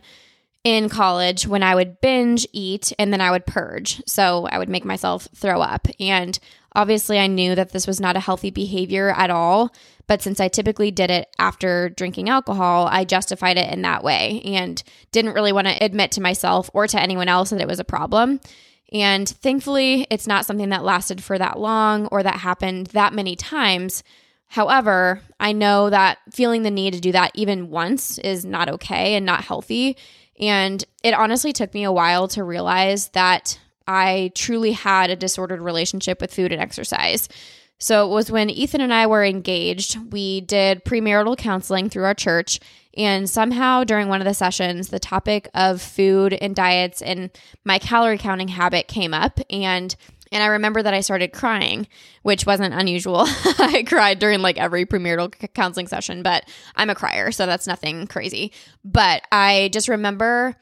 in 0.68 0.90
college 0.90 1.48
when 1.48 1.64
I 1.64 1.76
would 1.76 2.02
binge 2.02 2.46
eat 2.52 2.92
and 3.00 3.14
then 3.14 3.22
I 3.22 3.32
would 3.32 3.46
purge. 3.46 4.02
So 4.06 4.48
I 4.48 4.58
would 4.58 4.68
make 4.68 4.84
myself 4.84 5.26
throw 5.34 5.62
up. 5.62 5.88
And 5.98 6.38
obviously, 6.74 7.20
I 7.20 7.28
knew 7.28 7.56
that 7.56 7.72
this 7.72 7.88
was 7.88 8.02
not 8.02 8.18
a 8.18 8.20
healthy 8.20 8.50
behavior 8.50 9.14
at 9.16 9.30
all. 9.30 9.74
But 10.08 10.22
since 10.22 10.42
I 10.42 10.50
typically 10.50 10.92
did 10.92 11.10
it 11.10 11.34
after 11.40 11.88
drinking 11.88 12.28
alcohol, 12.28 12.90
I 12.92 13.06
justified 13.06 13.58
it 13.58 13.72
in 13.72 13.82
that 13.84 14.04
way 14.04 14.42
and 14.44 14.84
didn't 15.14 15.36
really 15.36 15.54
want 15.54 15.68
to 15.68 15.84
admit 15.84 16.12
to 16.12 16.22
myself 16.22 16.70
or 16.74 16.86
to 16.86 17.00
anyone 17.00 17.30
else 17.30 17.52
that 17.52 17.62
it 17.62 17.68
was 17.68 17.80
a 17.80 17.86
problem. 17.86 18.42
And 18.92 19.28
thankfully, 19.28 20.06
it's 20.10 20.28
not 20.28 20.46
something 20.46 20.70
that 20.70 20.84
lasted 20.84 21.24
for 21.24 21.38
that 21.38 21.60
long 21.60 22.08
or 22.08 22.24
that 22.24 22.36
happened 22.36 22.88
that 22.88 23.14
many 23.14 23.38
times. 23.38 24.04
However, 24.48 25.22
I 25.40 25.54
know 25.54 25.90
that 25.90 26.18
feeling 26.34 26.64
the 26.64 26.72
need 26.72 26.94
to 26.94 27.00
do 27.00 27.14
that 27.14 27.32
even 27.36 27.70
once 27.70 28.18
is 28.18 28.44
not 28.44 28.68
okay 28.68 29.16
and 29.16 29.26
not 29.26 29.46
healthy. 29.46 29.96
And 30.40 30.84
it 31.04 31.14
honestly 31.14 31.54
took 31.54 31.74
me 31.74 31.84
a 31.84 31.92
while 31.92 32.28
to 32.30 32.44
realize 32.44 33.10
that 33.10 33.60
I 33.88 34.32
truly 34.36 34.74
had 34.74 35.10
a 35.10 35.16
disordered 35.16 35.62
relationship 35.62 36.22
with 36.22 36.34
food 36.34 36.52
and 36.52 36.62
exercise. 36.62 37.30
So 37.80 38.10
it 38.10 38.14
was 38.14 38.32
when 38.32 38.50
Ethan 38.50 38.82
and 38.82 38.94
I 38.94 39.08
were 39.08 39.24
engaged, 39.24 40.12
we 40.12 40.42
did 40.42 40.84
premarital 40.84 41.38
counseling 41.38 41.90
through 41.90 42.06
our 42.06 42.16
church. 42.16 42.60
And 42.96 43.30
somehow 43.30 43.84
during 43.84 44.08
one 44.08 44.22
of 44.22 44.26
the 44.26 44.34
sessions, 44.34 44.90
the 44.90 45.00
topic 45.00 45.48
of 45.54 45.82
food 45.82 46.34
and 46.34 46.56
diets 46.56 47.04
and 47.04 47.30
my 47.64 47.78
calorie 47.78 48.18
counting 48.18 48.48
habit 48.48 48.88
came 48.88 49.14
up. 49.14 49.40
And 49.52 49.96
and 50.32 50.44
I 50.44 50.48
remember 50.48 50.84
that 50.84 50.94
I 50.94 51.02
started 51.02 51.34
crying, 51.34 51.88
which 52.24 52.46
wasn't 52.46 52.74
unusual. 52.74 53.24
I 53.28 53.84
cried 53.88 54.20
during 54.20 54.42
like 54.42 54.58
every 54.58 54.86
premarital 54.86 55.54
counseling 55.54 55.88
session, 55.88 56.24
but 56.24 56.48
I'm 56.76 56.90
a 56.90 56.96
crier, 56.96 57.32
so 57.32 57.46
that's 57.46 57.68
nothing 57.68 58.08
crazy. 58.08 58.52
But 58.84 59.24
I 59.32 59.70
just 59.74 59.88
remember 59.88 60.56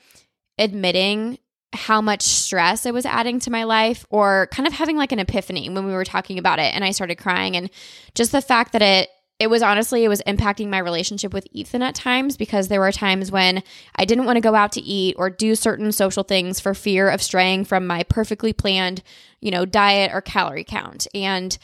admitting 0.58 1.40
how 1.74 2.02
much 2.02 2.22
stress 2.22 2.86
it 2.86 2.94
was 2.94 3.06
adding 3.06 3.40
to 3.42 3.52
my 3.52 3.64
life 3.66 4.06
or 4.10 4.48
kind 4.52 4.66
of 4.66 4.74
having 4.74 4.98
like 4.98 5.12
an 5.12 5.20
epiphany 5.20 5.70
when 5.70 5.86
we 5.86 5.94
were 5.94 6.06
talking 6.06 6.40
about 6.40 6.58
it 6.58 6.74
and 6.74 6.86
I 6.86 6.92
started 6.92 7.16
crying 7.16 7.58
and 7.58 7.70
just 8.14 8.32
the 8.32 8.42
fact 8.42 8.72
that 8.72 8.82
it 8.82 9.10
it 9.38 9.48
was 9.48 9.62
honestly 9.62 10.04
it 10.04 10.10
was 10.10 10.22
impacting 10.26 10.70
my 10.70 10.78
relationship 10.78 11.34
with 11.34 11.48
Ethan 11.52 11.82
at 11.82 11.96
times 11.96 12.38
because 12.38 12.68
there 12.68 12.80
were 12.80 12.92
times 12.92 13.32
when 13.32 13.64
I 13.96 14.06
didn't 14.06 14.26
want 14.26 14.38
to 14.38 14.42
go 14.42 14.56
out 14.56 14.72
to 14.74 14.82
eat 14.82 15.16
or 15.18 15.30
do 15.30 15.56
certain 15.56 15.92
social 15.92 16.24
things 16.24 16.60
for 16.60 16.74
fear 16.74 17.10
of 17.10 17.22
straying 17.22 17.66
from 17.66 17.86
my 17.86 18.04
perfectly 18.04 18.54
planned, 18.54 19.04
you 19.42 19.52
know, 19.52 19.66
diet 19.66 20.12
or 20.14 20.22
calorie 20.22 20.64
count. 20.64 21.08
And 21.14 21.58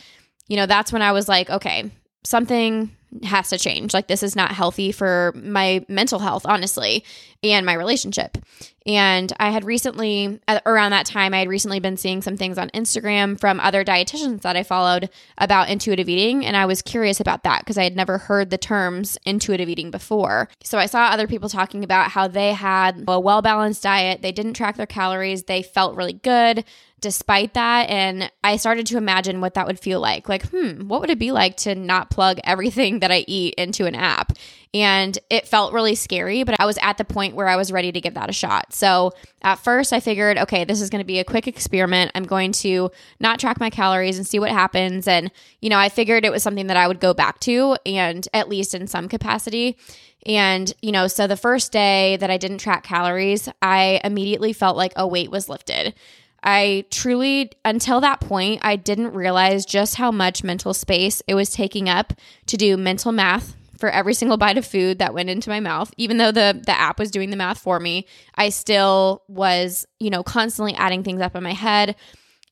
you 0.47 0.57
know, 0.57 0.65
that's 0.65 0.91
when 0.91 1.01
I 1.01 1.13
was 1.13 1.29
like, 1.29 1.49
okay, 1.49 1.89
something 2.23 2.91
has 3.23 3.49
to 3.49 3.57
change. 3.57 3.93
Like, 3.93 4.07
this 4.07 4.23
is 4.23 4.35
not 4.35 4.51
healthy 4.51 4.91
for 4.91 5.33
my 5.35 5.85
mental 5.87 6.19
health, 6.19 6.45
honestly, 6.45 7.03
and 7.43 7.65
my 7.65 7.73
relationship. 7.73 8.37
And 8.85 9.31
I 9.39 9.51
had 9.51 9.63
recently, 9.63 10.39
around 10.65 10.91
that 10.91 11.05
time, 11.05 11.33
I 11.33 11.39
had 11.39 11.47
recently 11.47 11.79
been 11.79 11.97
seeing 11.97 12.21
some 12.21 12.35
things 12.35 12.57
on 12.57 12.69
Instagram 12.71 13.39
from 13.39 13.59
other 13.59 13.83
dietitians 13.83 14.41
that 14.41 14.55
I 14.55 14.63
followed 14.63 15.09
about 15.37 15.69
intuitive 15.69 16.09
eating. 16.09 16.45
And 16.45 16.57
I 16.57 16.65
was 16.65 16.81
curious 16.81 17.19
about 17.19 17.43
that 17.43 17.59
because 17.59 17.77
I 17.77 17.83
had 17.83 17.95
never 17.95 18.17
heard 18.17 18.49
the 18.49 18.57
terms 18.57 19.17
intuitive 19.23 19.69
eating 19.69 19.91
before. 19.91 20.49
So 20.63 20.79
I 20.79 20.87
saw 20.87 21.05
other 21.05 21.27
people 21.27 21.47
talking 21.47 21.83
about 21.83 22.11
how 22.11 22.27
they 22.27 22.53
had 22.53 23.03
a 23.07 23.19
well 23.19 23.41
balanced 23.41 23.83
diet, 23.83 24.21
they 24.21 24.31
didn't 24.31 24.53
track 24.53 24.77
their 24.77 24.87
calories, 24.87 25.43
they 25.43 25.61
felt 25.61 25.95
really 25.95 26.13
good 26.13 26.65
despite 27.01 27.55
that. 27.55 27.89
And 27.89 28.31
I 28.43 28.57
started 28.57 28.85
to 28.87 28.97
imagine 28.97 29.41
what 29.41 29.55
that 29.55 29.67
would 29.67 29.79
feel 29.79 29.99
like. 29.99 30.29
Like, 30.29 30.47
hmm, 30.49 30.87
what 30.87 31.01
would 31.01 31.09
it 31.09 31.19
be 31.19 31.31
like 31.31 31.57
to 31.57 31.75
not 31.75 32.11
plug 32.11 32.39
everything 32.43 32.99
that 32.99 33.11
I 33.11 33.25
eat 33.27 33.55
into 33.55 33.85
an 33.85 33.95
app? 33.95 34.33
And 34.73 35.17
it 35.29 35.47
felt 35.47 35.73
really 35.73 35.95
scary, 35.95 36.43
but 36.43 36.57
I 36.59 36.65
was 36.65 36.77
at 36.81 36.97
the 36.97 37.03
point 37.03 37.35
where 37.35 37.47
I 37.47 37.57
was 37.57 37.73
ready 37.73 37.91
to 37.91 37.99
give 37.99 38.13
that 38.13 38.29
a 38.29 38.33
shot. 38.33 38.73
So 38.73 39.11
at 39.41 39.55
first, 39.55 39.91
I 39.91 39.99
figured, 39.99 40.37
okay, 40.37 40.63
this 40.63 40.79
is 40.79 40.89
going 40.89 41.01
to 41.01 41.05
be 41.05 41.19
a 41.19 41.25
quick 41.25 41.45
experiment. 41.45 42.11
I'm 42.15 42.23
going 42.23 42.53
to 42.53 42.89
not 43.19 43.39
track 43.39 43.59
my 43.59 43.69
calories 43.69 44.17
and 44.17 44.25
see 44.25 44.39
what 44.39 44.51
happens. 44.51 45.09
And, 45.09 45.29
you 45.59 45.69
know, 45.69 45.77
I 45.77 45.89
figured 45.89 46.23
it 46.23 46.31
was 46.31 46.43
something 46.43 46.67
that 46.67 46.77
I 46.77 46.87
would 46.87 47.01
go 47.01 47.13
back 47.13 47.39
to, 47.41 47.75
and 47.85 48.25
at 48.33 48.47
least 48.47 48.73
in 48.73 48.87
some 48.87 49.09
capacity. 49.09 49.77
And, 50.25 50.71
you 50.81 50.91
know, 50.91 51.07
so 51.07 51.27
the 51.27 51.35
first 51.35 51.71
day 51.71 52.15
that 52.17 52.29
I 52.29 52.37
didn't 52.37 52.59
track 52.59 52.83
calories, 52.83 53.49
I 53.61 53.99
immediately 54.03 54.53
felt 54.53 54.77
like 54.77 54.93
a 54.95 55.07
weight 55.07 55.31
was 55.31 55.49
lifted. 55.49 55.95
I 56.43 56.85
truly, 56.89 57.51
until 57.63 58.01
that 58.01 58.19
point, 58.19 58.61
I 58.63 58.75
didn't 58.75 59.13
realize 59.13 59.65
just 59.65 59.95
how 59.95 60.11
much 60.11 60.43
mental 60.43 60.73
space 60.73 61.21
it 61.27 61.35
was 61.35 61.51
taking 61.51 61.87
up 61.87 62.13
to 62.47 62.57
do 62.57 62.77
mental 62.77 63.11
math 63.11 63.55
for 63.77 63.89
every 63.89 64.13
single 64.13 64.37
bite 64.37 64.57
of 64.57 64.65
food 64.65 64.99
that 64.99 65.13
went 65.13 65.29
into 65.29 65.49
my 65.49 65.59
mouth. 65.59 65.91
Even 65.97 66.17
though 66.17 66.31
the 66.31 66.61
the 66.65 66.77
app 66.79 66.99
was 66.99 67.11
doing 67.11 67.29
the 67.29 67.35
math 67.35 67.59
for 67.59 67.79
me, 67.79 68.07
I 68.35 68.49
still 68.49 69.23
was, 69.27 69.85
you 69.99 70.09
know, 70.09 70.23
constantly 70.23 70.73
adding 70.75 71.03
things 71.03 71.21
up 71.21 71.35
in 71.35 71.43
my 71.43 71.53
head 71.53 71.95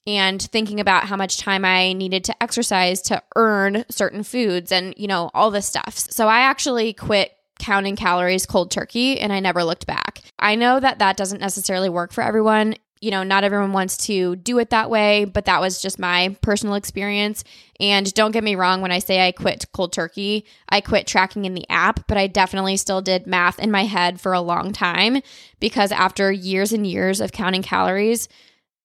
and 0.07 0.41
thinking 0.41 0.79
about 0.79 1.05
how 1.05 1.15
much 1.15 1.37
time 1.37 1.63
I 1.63 1.93
needed 1.93 2.23
to 2.25 2.43
exercise 2.43 3.01
to 3.03 3.21
earn 3.35 3.85
certain 3.89 4.23
foods 4.23 4.71
and, 4.71 4.93
you 4.97 5.07
know, 5.07 5.29
all 5.33 5.51
this 5.51 5.67
stuff. 5.67 5.97
So 5.97 6.27
I 6.27 6.39
actually 6.41 6.93
quit 6.93 7.31
counting 7.59 7.95
calories 7.95 8.45
cold 8.45 8.71
turkey 8.71 9.19
and 9.19 9.31
I 9.31 9.39
never 9.39 9.63
looked 9.63 9.85
back. 9.85 10.21
I 10.39 10.55
know 10.55 10.79
that 10.79 10.99
that 10.99 11.17
doesn't 11.17 11.41
necessarily 11.41 11.89
work 11.89 12.11
for 12.11 12.23
everyone. 12.23 12.75
You 13.01 13.11
know, 13.11 13.23
not 13.23 13.45
everyone 13.45 13.71
wants 13.71 13.95
to 14.07 14.35
do 14.35 14.59
it 14.59 14.71
that 14.71 14.89
way, 14.89 15.23
but 15.23 15.45
that 15.45 15.61
was 15.61 15.81
just 15.81 15.99
my 15.99 16.35
personal 16.41 16.75
experience. 16.75 17.43
And 17.79 18.13
don't 18.13 18.31
get 18.31 18.43
me 18.43 18.55
wrong 18.55 18.81
when 18.81 18.91
I 18.91 18.99
say 18.99 19.25
I 19.25 19.31
quit 19.31 19.65
cold 19.71 19.93
turkey, 19.93 20.45
I 20.67 20.81
quit 20.81 21.07
tracking 21.07 21.45
in 21.45 21.53
the 21.53 21.69
app, 21.69 22.07
but 22.07 22.17
I 22.17 22.27
definitely 22.27 22.75
still 22.75 23.01
did 23.01 23.25
math 23.25 23.57
in 23.57 23.71
my 23.71 23.85
head 23.85 24.19
for 24.19 24.33
a 24.33 24.41
long 24.41 24.73
time 24.73 25.21
because 25.61 25.93
after 25.93 26.29
years 26.31 26.73
and 26.73 26.85
years 26.85 27.21
of 27.21 27.31
counting 27.31 27.63
calories, 27.63 28.27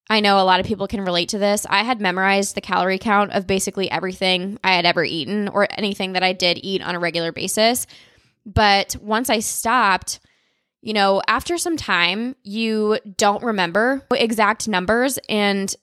I 0.09 0.19
know 0.19 0.39
a 0.39 0.45
lot 0.45 0.59
of 0.59 0.65
people 0.65 0.87
can 0.87 1.01
relate 1.01 1.29
to 1.29 1.39
this. 1.39 1.65
I 1.69 1.83
had 1.83 1.99
memorized 1.99 2.55
the 2.55 2.61
calorie 2.61 2.99
count 2.99 3.31
of 3.31 3.47
basically 3.47 3.89
everything 3.89 4.59
I 4.63 4.73
had 4.73 4.85
ever 4.85 5.03
eaten 5.03 5.47
or 5.47 5.67
anything 5.71 6.13
that 6.13 6.23
I 6.23 6.31
did 6.31 6.59
eat 6.61 6.83
on 6.83 6.95
a 6.95 6.99
regular 6.99 7.31
basis. 7.31 7.87
But 8.45 8.95
once 9.01 9.29
I 9.29 9.39
stopped, 9.39 10.19
you 10.85 10.93
know, 10.93 11.19
after 11.27 11.57
some 11.57 11.77
time, 11.77 12.35
you 12.43 12.99
don't 13.17 13.43
remember 13.43 14.05
exact 14.11 14.67
numbers. 14.67 15.17
And 15.27 15.75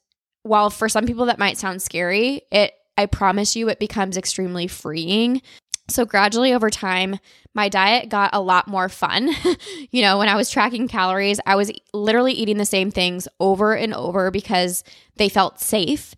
while 0.44 0.70
for 0.70 0.88
some 0.88 1.06
people 1.06 1.26
that 1.26 1.40
might 1.40 1.58
sound 1.58 1.82
scary, 1.82 2.42
it, 2.52 2.72
I 2.96 3.06
promise 3.06 3.56
you, 3.56 3.68
it 3.68 3.80
becomes 3.80 4.16
extremely 4.16 4.68
freeing. 4.68 5.42
So, 5.88 6.04
gradually 6.04 6.52
over 6.52 6.70
time, 6.70 7.18
my 7.52 7.68
diet 7.68 8.10
got 8.10 8.30
a 8.32 8.40
lot 8.40 8.68
more 8.68 8.88
fun. 8.88 9.30
you 9.90 10.02
know, 10.02 10.18
when 10.18 10.28
I 10.28 10.36
was 10.36 10.48
tracking 10.48 10.86
calories, 10.86 11.40
I 11.44 11.56
was 11.56 11.72
literally 11.92 12.32
eating 12.32 12.58
the 12.58 12.64
same 12.64 12.92
things 12.92 13.26
over 13.40 13.74
and 13.74 13.92
over 13.92 14.30
because 14.30 14.84
they 15.16 15.28
felt 15.28 15.58
safe 15.58 16.14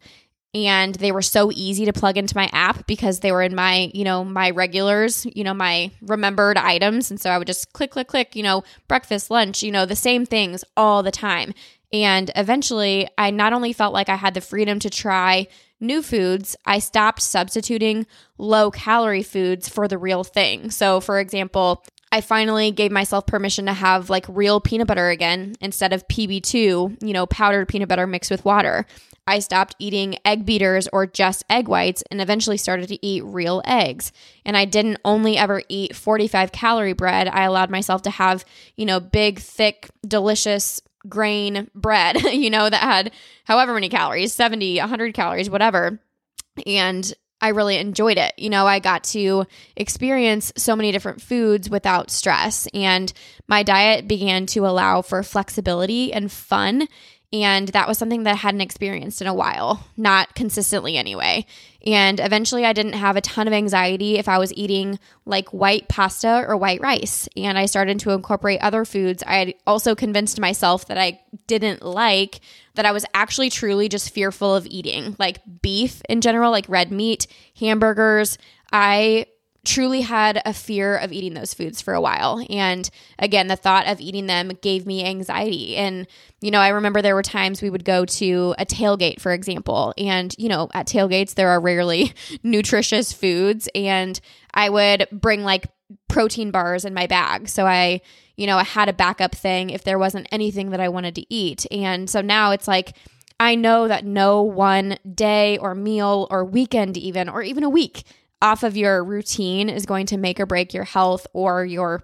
and 0.54 0.94
they 0.94 1.10
were 1.10 1.22
so 1.22 1.50
easy 1.52 1.84
to 1.86 1.92
plug 1.92 2.16
into 2.16 2.36
my 2.36 2.48
app 2.52 2.86
because 2.86 3.20
they 3.20 3.32
were 3.32 3.42
in 3.42 3.54
my 3.54 3.90
you 3.92 4.04
know 4.04 4.24
my 4.24 4.50
regulars 4.50 5.26
you 5.34 5.44
know 5.44 5.54
my 5.54 5.90
remembered 6.00 6.56
items. 6.56 7.10
And 7.10 7.20
so 7.20 7.30
i 7.30 7.38
would 7.38 7.46
just 7.46 7.72
click 7.72 7.90
click 7.90 8.08
click 8.08 8.36
you 8.36 8.42
know 8.42 8.62
breakfast 8.88 9.30
lunch 9.30 9.62
you 9.62 9.72
know 9.72 9.86
the 9.86 9.96
same 9.96 10.24
things 10.24 10.64
all 10.76 11.02
the 11.02 11.10
time. 11.10 11.52
And 11.92 12.30
eventually 12.36 13.08
i 13.18 13.30
not 13.30 13.52
only 13.52 13.72
felt 13.72 13.92
like 13.92 14.08
i 14.08 14.16
had 14.16 14.34
the 14.34 14.40
freedom 14.40 14.78
to 14.80 14.90
try 14.90 15.46
new 15.80 16.02
foods 16.02 16.56
i 16.64 16.78
stopped 16.78 17.20
substituting 17.20 18.06
low 18.38 18.70
calorie 18.70 19.22
foods 19.22 19.68
for 19.68 19.88
the 19.88 19.98
real 19.98 20.24
thing. 20.24 20.70
So 20.70 21.00
for 21.00 21.18
example 21.18 21.84
I 22.12 22.20
finally 22.20 22.70
gave 22.70 22.92
myself 22.92 23.26
permission 23.26 23.66
to 23.66 23.72
have 23.72 24.08
like 24.08 24.24
real 24.28 24.60
peanut 24.60 24.86
butter 24.86 25.08
again 25.08 25.56
instead 25.60 25.92
of 25.92 26.06
PB2, 26.06 27.02
you 27.02 27.12
know, 27.12 27.26
powdered 27.26 27.66
peanut 27.66 27.88
butter 27.88 28.06
mixed 28.06 28.30
with 28.30 28.44
water. 28.44 28.86
I 29.26 29.38
stopped 29.38 29.76
eating 29.78 30.16
egg 30.24 30.44
beaters 30.44 30.88
or 30.92 31.06
just 31.06 31.44
egg 31.48 31.68
whites 31.68 32.02
and 32.10 32.20
eventually 32.20 32.56
started 32.56 32.88
to 32.88 33.06
eat 33.06 33.24
real 33.24 33.62
eggs. 33.64 34.12
And 34.44 34.56
I 34.56 34.64
didn't 34.64 35.00
only 35.04 35.36
ever 35.38 35.62
eat 35.68 35.96
45 35.96 36.52
calorie 36.52 36.92
bread. 36.92 37.28
I 37.28 37.44
allowed 37.44 37.70
myself 37.70 38.02
to 38.02 38.10
have, 38.10 38.44
you 38.76 38.84
know, 38.86 39.00
big, 39.00 39.38
thick, 39.38 39.90
delicious 40.06 40.80
grain 41.08 41.70
bread, 41.74 42.22
you 42.32 42.50
know, 42.50 42.68
that 42.68 42.82
had 42.82 43.12
however 43.44 43.74
many 43.74 43.88
calories 43.88 44.32
70, 44.32 44.78
100 44.78 45.14
calories, 45.14 45.50
whatever. 45.50 46.00
And 46.66 47.12
I 47.40 47.48
really 47.48 47.76
enjoyed 47.76 48.16
it. 48.16 48.32
You 48.38 48.48
know, 48.48 48.66
I 48.66 48.78
got 48.78 49.04
to 49.04 49.44
experience 49.76 50.50
so 50.56 50.74
many 50.74 50.92
different 50.92 51.20
foods 51.20 51.68
without 51.68 52.10
stress, 52.10 52.66
and 52.72 53.12
my 53.46 53.62
diet 53.62 54.08
began 54.08 54.46
to 54.46 54.66
allow 54.66 55.02
for 55.02 55.22
flexibility 55.22 56.10
and 56.10 56.32
fun 56.32 56.88
and 57.34 57.66
that 57.70 57.88
was 57.88 57.98
something 57.98 58.22
that 58.22 58.30
I 58.30 58.36
hadn't 58.36 58.60
experienced 58.60 59.20
in 59.20 59.26
a 59.26 59.34
while, 59.34 59.84
not 59.96 60.36
consistently 60.36 60.96
anyway. 60.96 61.44
And 61.84 62.20
eventually 62.20 62.64
I 62.64 62.72
didn't 62.72 62.92
have 62.92 63.16
a 63.16 63.20
ton 63.20 63.48
of 63.48 63.52
anxiety 63.52 64.18
if 64.18 64.28
I 64.28 64.38
was 64.38 64.54
eating 64.54 65.00
like 65.26 65.48
white 65.48 65.88
pasta 65.88 66.44
or 66.46 66.56
white 66.56 66.80
rice. 66.80 67.28
And 67.36 67.58
I 67.58 67.66
started 67.66 67.98
to 67.98 68.12
incorporate 68.12 68.60
other 68.60 68.84
foods. 68.84 69.24
I 69.26 69.34
had 69.38 69.54
also 69.66 69.96
convinced 69.96 70.38
myself 70.38 70.86
that 70.86 70.96
I 70.96 71.22
didn't 71.48 71.82
like 71.82 72.38
that 72.76 72.86
I 72.86 72.92
was 72.92 73.04
actually 73.14 73.50
truly 73.50 73.88
just 73.88 74.10
fearful 74.10 74.54
of 74.54 74.68
eating, 74.68 75.16
like 75.18 75.40
beef 75.60 76.02
in 76.08 76.20
general, 76.20 76.52
like 76.52 76.68
red 76.68 76.92
meat, 76.92 77.26
hamburgers. 77.58 78.38
I 78.72 79.26
truly 79.64 80.02
had 80.02 80.40
a 80.44 80.52
fear 80.52 80.96
of 80.96 81.12
eating 81.12 81.34
those 81.34 81.54
foods 81.54 81.80
for 81.80 81.94
a 81.94 82.00
while. 82.00 82.44
And 82.48 82.88
again, 83.18 83.48
the 83.48 83.56
thought 83.56 83.86
of 83.86 84.00
eating 84.00 84.26
them 84.26 84.52
gave 84.62 84.86
me 84.86 85.04
anxiety. 85.04 85.76
And, 85.76 86.06
you 86.40 86.50
know, 86.50 86.60
I 86.60 86.68
remember 86.68 87.02
there 87.02 87.14
were 87.14 87.22
times 87.22 87.62
we 87.62 87.70
would 87.70 87.84
go 87.84 88.04
to 88.04 88.54
a 88.58 88.66
tailgate, 88.66 89.20
for 89.20 89.32
example. 89.32 89.94
And, 89.98 90.34
you 90.38 90.48
know, 90.48 90.68
at 90.74 90.86
tailgates, 90.86 91.34
there 91.34 91.48
are 91.50 91.60
rarely 91.60 92.12
nutritious 92.42 93.12
foods. 93.12 93.68
And 93.74 94.20
I 94.52 94.68
would 94.68 95.08
bring 95.10 95.42
like 95.42 95.66
protein 96.08 96.50
bars 96.50 96.84
in 96.84 96.94
my 96.94 97.06
bag. 97.06 97.48
So 97.48 97.66
I, 97.66 98.00
you 98.36 98.46
know, 98.46 98.58
I 98.58 98.64
had 98.64 98.88
a 98.88 98.92
backup 98.92 99.34
thing 99.34 99.70
if 99.70 99.84
there 99.84 99.98
wasn't 99.98 100.28
anything 100.32 100.70
that 100.70 100.80
I 100.80 100.88
wanted 100.88 101.14
to 101.16 101.34
eat. 101.34 101.66
And 101.70 102.08
so 102.08 102.20
now 102.20 102.50
it's 102.50 102.68
like, 102.68 102.96
I 103.40 103.56
know 103.56 103.88
that 103.88 104.04
no 104.04 104.42
one 104.42 104.96
day 105.12 105.58
or 105.58 105.74
meal 105.74 106.28
or 106.30 106.44
weekend, 106.44 106.96
even, 106.96 107.28
or 107.28 107.42
even 107.42 107.64
a 107.64 107.68
week 107.68 108.04
off 108.44 108.62
of 108.62 108.76
your 108.76 109.02
routine 109.02 109.70
is 109.70 109.86
going 109.86 110.04
to 110.04 110.18
make 110.18 110.38
or 110.38 110.44
break 110.44 110.74
your 110.74 110.84
health 110.84 111.26
or 111.32 111.64
your, 111.64 112.02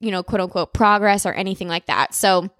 you 0.00 0.10
know, 0.10 0.24
quote 0.24 0.40
unquote 0.40 0.74
progress 0.74 1.24
or 1.24 1.32
anything 1.32 1.68
like 1.68 1.86
that. 1.86 2.12
So, 2.12 2.50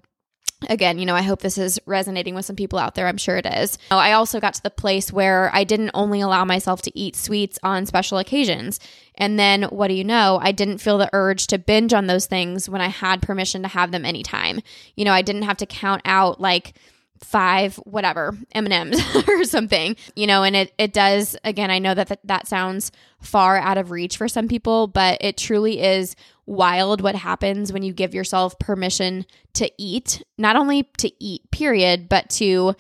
again, 0.69 1.01
you 1.01 1.07
know, 1.07 1.17
I 1.17 1.23
hope 1.23 1.41
this 1.41 1.59
is 1.59 1.81
resonating 1.87 2.37
with 2.37 2.45
some 2.45 2.55
people 2.55 2.79
out 2.79 2.95
there. 2.95 3.09
I'm 3.09 3.17
sure 3.17 3.37
it 3.37 3.45
is. 3.45 3.79
Oh, 3.91 3.99
I 3.99 4.13
also 4.13 4.39
got 4.39 4.55
to 4.55 4.63
the 4.63 4.71
place 4.71 5.13
where 5.13 5.51
I 5.53 5.65
didn't 5.65 5.91
only 5.93 6.21
allow 6.21 6.45
myself 6.45 6.83
to 6.83 6.97
eat 6.97 7.17
sweets 7.17 7.59
on 7.65 7.85
special 7.85 8.19
occasions. 8.19 8.79
And 9.17 9.41
then 9.41 9.65
what 9.65 9.89
do 9.89 9.95
you 9.95 10.05
know? 10.05 10.39
I 10.41 10.53
didn't 10.53 10.79
feel 10.79 10.97
the 10.97 11.11
urge 11.13 11.49
to 11.49 11.59
binge 11.59 11.93
on 11.93 12.07
those 12.07 12.27
things 12.27 12.69
when 12.69 12.81
I 12.81 12.89
had 12.89 13.23
permission 13.23 13.61
to 13.63 13.69
have 13.69 13.91
them 13.91 14.05
anytime. 14.05 14.61
You 14.95 15.05
know, 15.05 15.13
I 15.13 15.23
didn't 15.23 15.43
have 15.43 15.57
to 15.57 15.67
count 15.67 16.03
out 16.05 16.41
like, 16.41 16.75
five 17.21 17.77
whatever 17.77 18.37
m&ms 18.53 19.01
or 19.29 19.45
something 19.45 19.97
you 20.15 20.27
know 20.27 20.43
and 20.43 20.55
it, 20.55 20.73
it 20.79 20.93
does 20.93 21.37
again 21.45 21.71
i 21.71 21.79
know 21.79 21.95
that 21.95 22.09
th- 22.09 22.21
that 22.25 22.47
sounds 22.47 22.93
far 23.21 23.57
out 23.57 23.79
of 23.79 23.91
reach 23.91 24.17
for 24.17 24.29
some 24.29 24.49
people 24.49 24.87
but 24.87 25.19
it 25.21 25.37
truly 25.37 25.81
is 25.81 26.15
wild 26.45 27.01
what 27.01 27.15
happens 27.15 27.73
when 27.73 27.83
you 27.83 27.93
give 27.93 28.15
yourself 28.15 28.59
permission 28.59 29.25
to 29.53 29.71
eat 29.79 30.23
not 30.39 30.57
only 30.57 30.85
to 30.99 31.11
eat 31.19 31.51
period 31.51 32.09
but 32.09 32.29
to 32.29 32.75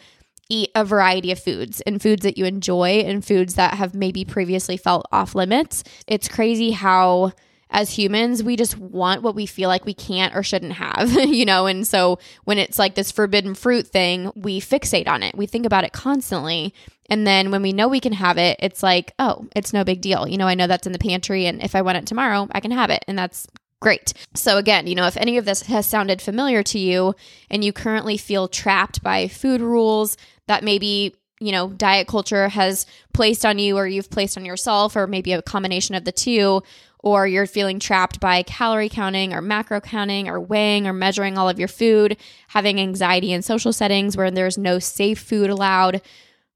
eat 0.48 0.70
a 0.74 0.84
variety 0.84 1.32
of 1.32 1.38
foods 1.38 1.80
and 1.82 2.00
foods 2.00 2.22
that 2.22 2.38
you 2.38 2.44
enjoy 2.44 3.02
and 3.04 3.24
foods 3.24 3.54
that 3.54 3.74
have 3.74 3.94
maybe 3.94 4.24
previously 4.24 4.76
felt 4.76 5.06
off 5.10 5.34
limits. 5.34 5.82
It's 6.06 6.28
crazy 6.28 6.70
how 6.70 7.32
as 7.70 7.90
humans, 7.90 8.42
we 8.42 8.56
just 8.56 8.78
want 8.78 9.22
what 9.22 9.34
we 9.34 9.46
feel 9.46 9.68
like 9.68 9.84
we 9.84 9.94
can't 9.94 10.34
or 10.34 10.42
shouldn't 10.42 10.74
have, 10.74 11.12
you 11.28 11.44
know? 11.44 11.66
And 11.66 11.86
so 11.86 12.18
when 12.44 12.58
it's 12.58 12.78
like 12.78 12.94
this 12.94 13.10
forbidden 13.10 13.54
fruit 13.54 13.86
thing, 13.86 14.30
we 14.34 14.60
fixate 14.60 15.08
on 15.08 15.22
it. 15.22 15.36
We 15.36 15.46
think 15.46 15.66
about 15.66 15.84
it 15.84 15.92
constantly. 15.92 16.72
And 17.08 17.26
then 17.26 17.50
when 17.50 17.62
we 17.62 17.72
know 17.72 17.88
we 17.88 18.00
can 18.00 18.12
have 18.12 18.38
it, 18.38 18.58
it's 18.60 18.82
like, 18.82 19.12
oh, 19.18 19.46
it's 19.54 19.72
no 19.72 19.84
big 19.84 20.00
deal. 20.00 20.26
You 20.26 20.38
know, 20.38 20.48
I 20.48 20.54
know 20.54 20.66
that's 20.66 20.86
in 20.86 20.92
the 20.92 20.98
pantry. 20.98 21.46
And 21.46 21.62
if 21.62 21.74
I 21.74 21.82
want 21.82 21.98
it 21.98 22.06
tomorrow, 22.06 22.48
I 22.52 22.60
can 22.60 22.70
have 22.70 22.90
it. 22.90 23.04
And 23.06 23.18
that's 23.18 23.46
great. 23.80 24.12
So, 24.34 24.58
again, 24.58 24.86
you 24.86 24.94
know, 24.94 25.06
if 25.06 25.16
any 25.16 25.36
of 25.36 25.44
this 25.44 25.62
has 25.62 25.86
sounded 25.86 26.22
familiar 26.22 26.62
to 26.64 26.78
you 26.78 27.14
and 27.50 27.64
you 27.64 27.72
currently 27.72 28.16
feel 28.16 28.48
trapped 28.48 29.02
by 29.02 29.28
food 29.28 29.60
rules 29.60 30.16
that 30.46 30.64
maybe 30.64 31.14
you 31.40 31.52
know, 31.52 31.68
diet 31.68 32.08
culture 32.08 32.48
has 32.48 32.86
placed 33.12 33.44
on 33.44 33.58
you 33.58 33.76
or 33.76 33.86
you've 33.86 34.10
placed 34.10 34.38
on 34.38 34.44
yourself, 34.44 34.96
or 34.96 35.06
maybe 35.06 35.32
a 35.32 35.42
combination 35.42 35.94
of 35.94 36.04
the 36.04 36.12
two, 36.12 36.62
or 37.06 37.24
you're 37.24 37.46
feeling 37.46 37.78
trapped 37.78 38.18
by 38.18 38.42
calorie 38.42 38.88
counting 38.88 39.32
or 39.32 39.40
macro 39.40 39.80
counting 39.80 40.28
or 40.28 40.40
weighing 40.40 40.88
or 40.88 40.92
measuring 40.92 41.38
all 41.38 41.48
of 41.48 41.56
your 41.56 41.68
food, 41.68 42.16
having 42.48 42.80
anxiety 42.80 43.30
in 43.30 43.42
social 43.42 43.72
settings 43.72 44.16
where 44.16 44.28
there's 44.28 44.58
no 44.58 44.80
safe 44.80 45.20
food 45.20 45.48
allowed. 45.48 46.02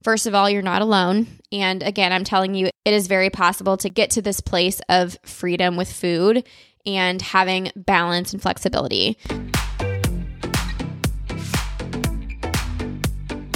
First 0.02 0.26
of 0.26 0.35
all, 0.35 0.50
you're 0.50 0.61
not 0.61 0.83
alone. 0.83 1.28
And 1.52 1.85
again, 1.85 2.12
I'm 2.12 2.25
telling 2.25 2.57
you, 2.57 2.66
it 2.85 2.92
is 2.92 3.07
very 3.07 3.30
possible 3.30 3.76
to 3.76 3.88
get 3.88 4.11
to 4.11 4.23
this 4.23 4.40
place 4.40 4.80
of 4.88 5.16
freedom 5.23 5.76
with 5.76 5.92
food 5.92 6.45
and 6.85 7.23
having 7.23 7.71
balance 7.76 8.33
and 8.33 8.42
flexibility. 8.42 9.19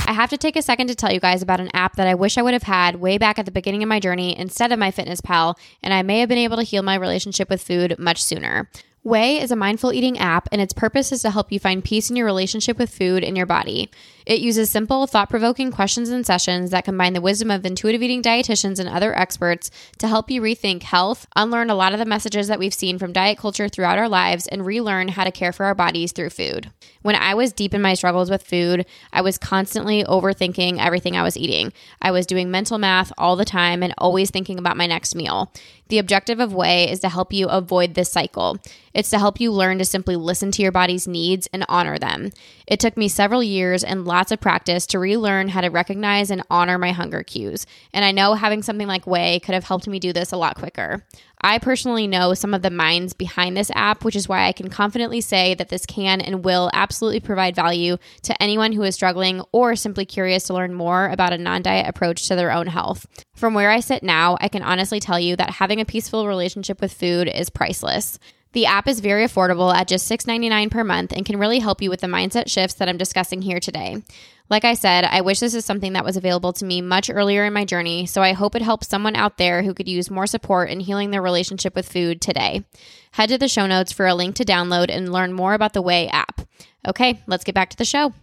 I 0.07 0.13
have 0.13 0.29
to 0.31 0.37
take 0.37 0.55
a 0.55 0.63
second 0.63 0.89
to 0.89 0.95
tell 0.95 1.11
you 1.11 1.19
guys 1.19 1.41
about 1.41 1.61
an 1.61 1.71
app 1.73 1.97
that 1.97 2.07
I 2.07 2.15
wish 2.15 2.37
I 2.37 2.43
would 2.43 2.53
have 2.53 2.65
had 2.65 2.97
way 2.97 3.17
back 3.17 3.39
at 3.39 3.47
the 3.47 3.51
beginning 3.51 3.83
of 3.83 3.89
my 3.89 4.01
journey 4.01 4.37
instead 4.37 4.71
of 4.71 4.79
MyFitnessPal, 4.79 5.57
and 5.83 5.95
I 5.95 6.03
may 6.03 6.21
have 6.21 6.29
been 6.29 6.37
able 6.37 6.59
to 6.59 6.63
heal 6.63 6.83
my 6.83 6.95
relationship 6.95 7.49
with 7.49 7.63
food 7.63 7.99
much 7.99 8.23
sooner. 8.23 8.69
Way 9.05 9.39
is 9.39 9.51
a 9.51 9.57
mindful 9.57 9.93
eating 9.93 10.19
app, 10.19 10.49
and 10.51 10.63
its 10.63 10.73
purpose 10.73 11.13
is 11.13 11.21
to 11.21 11.31
help 11.31 11.53
you 11.53 11.61
find 11.61 11.85
peace 11.85 12.09
in 12.09 12.17
your 12.17 12.25
relationship 12.25 12.79
with 12.79 12.89
food 12.89 13.23
and 13.23 13.37
your 13.37 13.45
body. 13.45 13.91
It 14.25 14.41
uses 14.41 14.71
simple, 14.71 15.07
thought 15.07 15.29
provoking 15.29 15.71
questions 15.71 16.09
and 16.09 16.25
sessions 16.25 16.71
that 16.71 16.87
combine 16.87 17.13
the 17.13 17.21
wisdom 17.21 17.51
of 17.51 17.67
intuitive 17.67 18.03
eating 18.03 18.23
dietitians 18.23 18.79
and 18.79 18.89
other 18.89 19.15
experts 19.15 19.71
to 19.99 20.09
help 20.09 20.31
you 20.31 20.41
rethink 20.41 20.85
health, 20.85 21.27
unlearn 21.37 21.69
a 21.69 21.75
lot 21.75 21.93
of 21.93 21.99
the 21.99 22.07
messages 22.07 22.49
that 22.49 22.59
we've 22.59 22.73
seen 22.73 22.99
from 22.99 23.13
diet 23.13 23.37
culture 23.37 23.69
throughout 23.69 23.99
our 23.99 24.09
lives, 24.09 24.47
and 24.47 24.65
relearn 24.65 25.09
how 25.09 25.25
to 25.25 25.31
care 25.31 25.53
for 25.53 25.67
our 25.67 25.75
bodies 25.75 26.13
through 26.13 26.31
food. 26.31 26.71
When 27.03 27.15
I 27.15 27.35
was 27.35 27.53
deep 27.53 27.75
in 27.75 27.83
my 27.83 27.93
struggles 27.93 28.31
with 28.31 28.43
food, 28.43 28.87
I 29.13 29.21
was 29.21 29.37
constantly 29.37 30.03
overthinking 30.05 30.83
everything 30.83 31.15
I 31.15 31.23
was 31.23 31.37
eating. 31.37 31.75
I 32.01 32.11
was 32.11 32.25
doing 32.25 32.51
mental 32.51 32.79
math 32.79 33.13
all 33.19 33.37
the 33.37 33.45
time 33.45 33.83
and 33.83 33.93
always 33.99 34.31
thinking 34.31 34.59
about 34.59 34.79
my 34.79 34.87
next 34.87 35.15
meal. 35.15 35.53
The 35.95 36.01
objective 36.01 36.41
of 36.41 36.53
Way 36.53 36.91
is 36.91 36.99
to 37.03 37.09
help 37.09 37.33
you 37.33 37.47
avoid 37.47 37.95
this 37.95 38.11
cycle. 38.11 38.59
It's 38.93 39.11
to 39.11 39.19
help 39.21 39.39
you 39.39 39.53
learn 39.53 39.79
to 39.79 39.85
simply 39.85 40.17
listen 40.17 40.51
to 40.51 40.61
your 40.61 40.73
body's 40.73 41.07
needs 41.07 41.49
and 41.53 41.65
honor 41.69 42.01
them. 42.01 42.33
It 42.67 42.81
took 42.81 42.97
me 42.97 43.07
several 43.07 43.45
years 43.45 43.85
and 43.85 44.05
lots 44.05 44.33
of 44.33 44.41
practice 44.41 44.89
to 44.89 44.99
relearn 44.99 45.51
how 45.51 45.61
to 45.61 45.69
recognize 45.69 46.33
and 46.33 46.43
honor 46.51 46.79
my 46.79 46.91
hunger 46.91 47.23
cues. 47.23 47.65
And 47.93 48.05
I 48.05 48.11
know 48.11 48.35
having 48.35 48.61
something 48.61 48.89
like 48.89 49.07
Way 49.07 49.39
could 49.39 49.55
have 49.55 49.63
helped 49.63 49.87
me 49.87 50.01
do 50.01 50.13
this 50.13 50.33
a 50.33 50.37
lot 50.37 50.57
quicker. 50.57 51.07
I 51.45 51.59
personally 51.59 52.07
know 52.07 52.33
some 52.33 52.55
of 52.55 52.63
the 52.63 52.71
minds 52.71 53.13
behind 53.13 53.55
this 53.55 53.71
app, 53.75 54.03
which 54.03 54.17
is 54.17 54.27
why 54.27 54.47
I 54.47 54.53
can 54.53 54.71
confidently 54.71 55.21
say 55.21 55.53
that 55.57 55.69
this 55.69 55.85
can 55.85 56.23
and 56.23 56.43
will 56.43 56.71
absolutely 56.73 57.21
provide 57.21 57.55
value 57.55 57.99
to 58.23 58.43
anyone 58.43 58.73
who 58.73 58.83
is 58.83 58.95
struggling 58.95 59.43
or 59.53 59.77
simply 59.77 60.07
curious 60.07 60.45
to 60.45 60.55
learn 60.55 60.73
more 60.73 61.07
about 61.07 61.35
a 61.35 61.39
non 61.39 61.61
diet 61.61 61.87
approach 61.87 62.29
to 62.29 62.35
their 62.35 62.51
own 62.51 62.69
health. 62.69 63.07
From 63.35 63.53
where 63.53 63.71
I 63.71 63.81
sit 63.81 64.03
now, 64.03 64.39
I 64.41 64.49
can 64.49 64.63
honestly 64.63 65.01
tell 65.01 65.21
you 65.21 65.37
that 65.37 65.51
having 65.51 65.83
a 65.83 65.85
peaceful 65.85 66.27
relationship 66.27 66.81
with 66.81 66.95
food 66.95 67.29
is 67.29 67.51
priceless. 67.51 68.19
The 68.55 68.67
app 68.67 68.87
is 68.87 69.01
very 69.01 69.25
affordable 69.25 69.75
at 69.75 69.89
just 69.89 70.09
$6.99 70.09 70.71
per 70.71 70.85
month 70.85 71.13
and 71.13 71.27
can 71.27 71.41
really 71.41 71.59
help 71.59 71.83
you 71.83 71.91
with 71.91 72.01
the 72.01 72.07
mindset 72.07 72.49
shifts 72.49 72.77
that 72.77 72.89
I'm 72.89 72.97
discussing 72.97 73.43
here 73.43 73.59
today. 73.59 74.01
Like 74.49 74.65
I 74.65 74.75
said, 74.75 75.05
I 75.05 75.23
wish 75.23 75.41
this 75.41 75.55
is 75.55 75.65
something 75.65 75.95
that 75.95 76.05
was 76.05 76.17
available 76.17 76.53
to 76.53 76.65
me 76.65 76.81
much 76.81 77.11
earlier 77.11 77.45
in 77.45 77.53
my 77.53 77.65
journey, 77.65 78.07
so 78.07 78.23
I 78.23 78.33
hope 78.33 78.55
it 78.55 78.63
helps 78.63 78.87
someone 78.87 79.17
out 79.17 79.39
there 79.39 79.65
who 79.65 79.75
could 79.75 79.89
use 79.89 80.09
more 80.09 80.29
support 80.29 80.71
in 80.71 80.79
healing 80.79 81.11
their 81.11 81.21
relationship 81.21 81.75
with 81.75 81.91
food 81.91 82.21
today. 82.21 82.65
Head 83.13 83.31
to 83.31 83.39
the 83.39 83.49
show 83.49 83.67
notes 83.67 83.91
for 83.91 84.07
a 84.07 84.15
link 84.15 84.37
to 84.37 84.45
download 84.45 84.87
and 84.89 85.13
learn 85.13 85.33
more 85.33 85.55
about 85.55 85.73
the 85.73 85.83
Way 85.83 86.07
app. 86.07 86.43
Okay, 86.87 87.23
let's 87.27 87.43
get 87.43 87.57
back 87.57 87.71
to 87.71 87.77
the 87.77 87.85
show. 87.85 88.15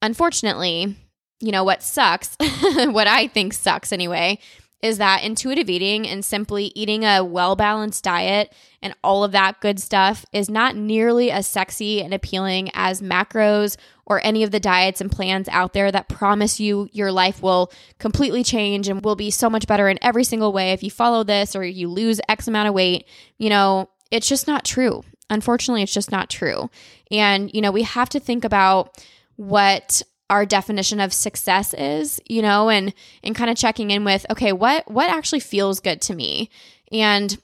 Unfortunately, 0.00 0.94
you 1.40 1.50
know 1.50 1.64
what 1.64 1.82
sucks, 1.82 2.36
what 2.40 3.08
I 3.08 3.26
think 3.26 3.52
sucks 3.52 3.92
anyway, 3.92 4.38
is 4.82 4.98
that 4.98 5.22
intuitive 5.22 5.70
eating 5.70 6.06
and 6.06 6.24
simply 6.24 6.70
eating 6.74 7.04
a 7.04 7.24
well 7.24 7.56
balanced 7.56 8.04
diet 8.04 8.52
and 8.82 8.94
all 9.02 9.24
of 9.24 9.32
that 9.32 9.60
good 9.60 9.80
stuff 9.80 10.24
is 10.32 10.48
not 10.48 10.76
nearly 10.76 11.30
as 11.30 11.46
sexy 11.46 12.02
and 12.02 12.12
appealing 12.12 12.70
as 12.74 13.00
macros 13.00 13.76
or 14.04 14.20
any 14.24 14.42
of 14.42 14.50
the 14.50 14.60
diets 14.60 15.00
and 15.00 15.10
plans 15.10 15.48
out 15.48 15.72
there 15.72 15.90
that 15.90 16.08
promise 16.08 16.60
you 16.60 16.88
your 16.92 17.10
life 17.10 17.42
will 17.42 17.72
completely 17.98 18.44
change 18.44 18.88
and 18.88 19.04
will 19.04 19.16
be 19.16 19.30
so 19.30 19.50
much 19.50 19.66
better 19.66 19.88
in 19.88 19.98
every 20.02 20.24
single 20.24 20.52
way 20.52 20.72
if 20.72 20.82
you 20.82 20.90
follow 20.90 21.24
this 21.24 21.56
or 21.56 21.64
you 21.64 21.88
lose 21.88 22.20
X 22.28 22.46
amount 22.46 22.68
of 22.68 22.74
weight. 22.74 23.06
You 23.38 23.50
know, 23.50 23.88
it's 24.10 24.28
just 24.28 24.46
not 24.46 24.64
true. 24.64 25.02
Unfortunately, 25.28 25.82
it's 25.82 25.92
just 25.92 26.12
not 26.12 26.30
true. 26.30 26.70
And, 27.10 27.52
you 27.52 27.60
know, 27.60 27.72
we 27.72 27.82
have 27.82 28.08
to 28.10 28.20
think 28.20 28.44
about 28.44 29.04
what 29.34 30.02
our 30.28 30.44
definition 30.44 31.00
of 31.00 31.12
success 31.12 31.74
is, 31.74 32.20
you 32.26 32.42
know, 32.42 32.68
and 32.68 32.92
and 33.22 33.34
kind 33.34 33.50
of 33.50 33.56
checking 33.56 33.90
in 33.90 34.04
with, 34.04 34.26
okay, 34.30 34.52
what 34.52 34.90
what 34.90 35.10
actually 35.10 35.40
feels 35.40 35.80
good 35.80 36.00
to 36.02 36.14
me? 36.14 36.50
And 36.92 37.36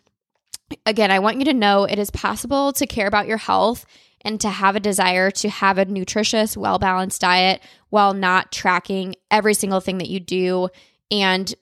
again, 0.86 1.10
I 1.10 1.18
want 1.18 1.38
you 1.38 1.44
to 1.46 1.54
know 1.54 1.84
it 1.84 1.98
is 1.98 2.10
possible 2.10 2.72
to 2.72 2.86
care 2.86 3.06
about 3.06 3.26
your 3.26 3.36
health 3.36 3.84
and 4.24 4.40
to 4.40 4.48
have 4.48 4.76
a 4.76 4.80
desire 4.80 5.30
to 5.30 5.48
have 5.48 5.78
a 5.78 5.84
nutritious, 5.84 6.56
well-balanced 6.56 7.20
diet 7.20 7.60
while 7.90 8.14
not 8.14 8.52
tracking 8.52 9.16
every 9.30 9.54
single 9.54 9.80
thing 9.80 9.98
that 9.98 10.08
you 10.08 10.20
do 10.20 10.68
and 11.10 11.54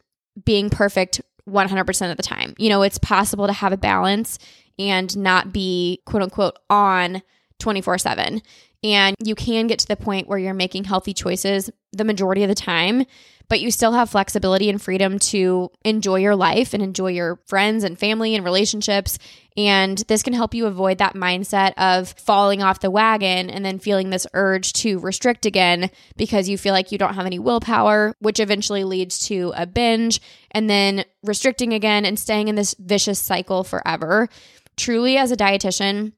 being 0.44 0.70
perfect 0.70 1.20
100% 1.48 2.10
of 2.10 2.16
the 2.16 2.22
time. 2.22 2.54
You 2.58 2.68
know, 2.68 2.82
it's 2.82 2.98
possible 2.98 3.46
to 3.46 3.52
have 3.52 3.72
a 3.72 3.78
balance 3.78 4.38
and 4.78 5.16
not 5.16 5.52
be 5.52 6.00
quote 6.06 6.22
unquote 6.22 6.58
on 6.68 7.22
24 7.58 7.98
7. 7.98 8.42
And 8.82 9.14
you 9.22 9.34
can 9.34 9.66
get 9.66 9.78
to 9.80 9.88
the 9.88 9.96
point 9.96 10.26
where 10.26 10.38
you're 10.38 10.54
making 10.54 10.84
healthy 10.84 11.12
choices 11.12 11.70
the 11.92 12.04
majority 12.04 12.42
of 12.42 12.48
the 12.48 12.54
time, 12.54 13.04
but 13.48 13.60
you 13.60 13.70
still 13.70 13.92
have 13.92 14.08
flexibility 14.08 14.70
and 14.70 14.80
freedom 14.80 15.18
to 15.18 15.70
enjoy 15.84 16.20
your 16.20 16.36
life 16.36 16.72
and 16.72 16.82
enjoy 16.82 17.08
your 17.08 17.40
friends 17.46 17.84
and 17.84 17.98
family 17.98 18.34
and 18.34 18.44
relationships. 18.44 19.18
And 19.56 19.98
this 20.08 20.22
can 20.22 20.32
help 20.32 20.54
you 20.54 20.66
avoid 20.66 20.98
that 20.98 21.14
mindset 21.14 21.74
of 21.76 22.10
falling 22.10 22.62
off 22.62 22.80
the 22.80 22.92
wagon 22.92 23.50
and 23.50 23.64
then 23.64 23.80
feeling 23.80 24.10
this 24.10 24.26
urge 24.32 24.72
to 24.74 25.00
restrict 25.00 25.44
again 25.44 25.90
because 26.16 26.48
you 26.48 26.56
feel 26.56 26.72
like 26.72 26.92
you 26.92 26.96
don't 26.96 27.14
have 27.14 27.26
any 27.26 27.40
willpower, 27.40 28.14
which 28.20 28.40
eventually 28.40 28.84
leads 28.84 29.26
to 29.26 29.52
a 29.56 29.66
binge 29.66 30.22
and 30.52 30.70
then 30.70 31.04
restricting 31.24 31.74
again 31.74 32.04
and 32.06 32.18
staying 32.18 32.48
in 32.48 32.54
this 32.54 32.74
vicious 32.78 33.18
cycle 33.18 33.64
forever. 33.64 34.28
Truly, 34.76 35.18
as 35.18 35.32
a 35.32 35.36
dietitian, 35.36 36.12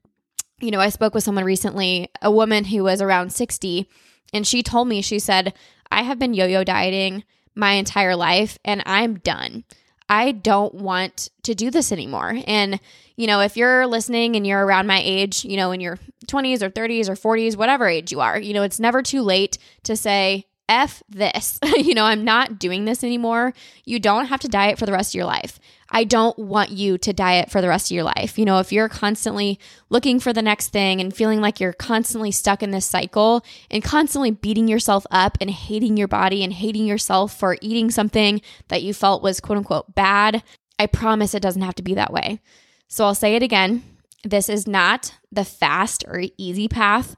you 0.63 0.71
know, 0.71 0.81
I 0.81 0.89
spoke 0.89 1.15
with 1.15 1.25
someone 1.25 1.45
recently, 1.45 2.09
a 2.23 2.31
woman 2.31 2.65
who 2.65 2.85
was 2.85 3.03
around 3.03 3.33
60, 3.33 3.89
and 4.33 4.47
she 4.47 4.63
told 4.63 4.89
me, 4.89 5.03
she 5.03 5.19
said, 5.19 5.53
I 5.91 6.03
have 6.03 6.19
been 6.19 6.35
yo 6.35 6.47
yo 6.47 6.65
dieting 6.65 7.25
my 7.55 7.73
entire 7.73 8.17
life 8.17 8.59
and 8.65 8.83
I'm 8.87 9.19
done. 9.19 9.65
I 10.09 10.33
don't 10.33 10.75
want 10.75 11.31
to 11.43 11.55
do 11.55 11.71
this 11.71 11.93
anymore. 11.93 12.39
And, 12.47 12.81
you 13.17 13.27
know, 13.27 13.41
if 13.41 13.57
you're 13.57 13.87
listening 13.87 14.37
and 14.37 14.47
you're 14.47 14.65
around 14.65 14.87
my 14.87 15.01
age, 15.03 15.45
you 15.45 15.57
know, 15.57 15.71
in 15.73 15.81
your 15.81 15.99
20s 16.27 16.63
or 16.63 16.71
30s 16.71 17.09
or 17.09 17.15
40s, 17.15 17.57
whatever 17.57 17.89
age 17.89 18.13
you 18.13 18.21
are, 18.21 18.39
you 18.39 18.55
know, 18.55 18.63
it's 18.63 18.81
never 18.81 19.03
too 19.03 19.23
late 19.23 19.59
to 19.85 19.97
say, 19.97 20.47
F 20.73 21.03
this. 21.09 21.59
you 21.77 21.95
know, 21.95 22.05
I'm 22.05 22.25
not 22.25 22.59
doing 22.59 22.87
this 22.87 23.05
anymore. 23.05 23.53
You 23.85 24.01
don't 24.01 24.27
have 24.27 24.41
to 24.41 24.49
diet 24.49 24.79
for 24.79 24.87
the 24.87 24.93
rest 24.93 25.11
of 25.11 25.15
your 25.19 25.27
life. 25.27 25.61
I 25.91 26.05
don't 26.05 26.39
want 26.39 26.71
you 26.71 26.97
to 26.97 27.13
diet 27.13 27.51
for 27.51 27.61
the 27.61 27.69
rest 27.69 27.91
of 27.91 27.95
your 27.95 28.05
life. 28.05 28.39
You 28.39 28.47
know, 28.47 28.59
if 28.59 28.73
you're 28.73 28.89
constantly 28.89 29.61
looking 29.91 30.19
for 30.19 30.33
the 30.33 30.41
next 30.41 30.69
thing 30.69 31.03
and 31.03 31.15
feeling 31.15 31.43
like 31.43 31.61
you're 31.61 31.75
constantly 31.75 32.31
stuck 32.31 32.63
in 32.63 32.71
this 32.71 32.87
cycle 32.87 33.45
and 33.71 33.85
constantly 33.85 34.31
beating 34.31 34.69
yourself 34.69 35.07
up 35.11 35.37
and 35.41 35.51
hating 35.51 35.99
your 35.99 36.09
body 36.09 36.43
and 36.43 36.55
hating 36.55 36.87
yourself 36.87 37.39
for 37.39 37.59
eating 37.61 37.91
something 37.91 38.41
that 38.69 38.83
you 38.83 38.95
felt 38.95 39.23
was 39.23 39.41
quote 39.41 39.59
unquote 39.59 39.95
bad, 39.95 40.43
I 40.79 40.87
promise 40.87 41.35
it 41.35 41.43
doesn't 41.43 41.63
have 41.63 41.75
to 41.75 41.83
be 41.83 41.95
that 41.95 42.13
way. 42.13 42.41
So 42.89 43.05
I'll 43.05 43.15
say 43.15 43.37
it 43.37 43.43
again. 43.43 43.85
This 44.25 44.49
is 44.49 44.67
not 44.67 45.15
the 45.31 45.45
fast 45.45 46.05
or 46.09 46.23
easy 46.39 46.69
path. 46.69 47.17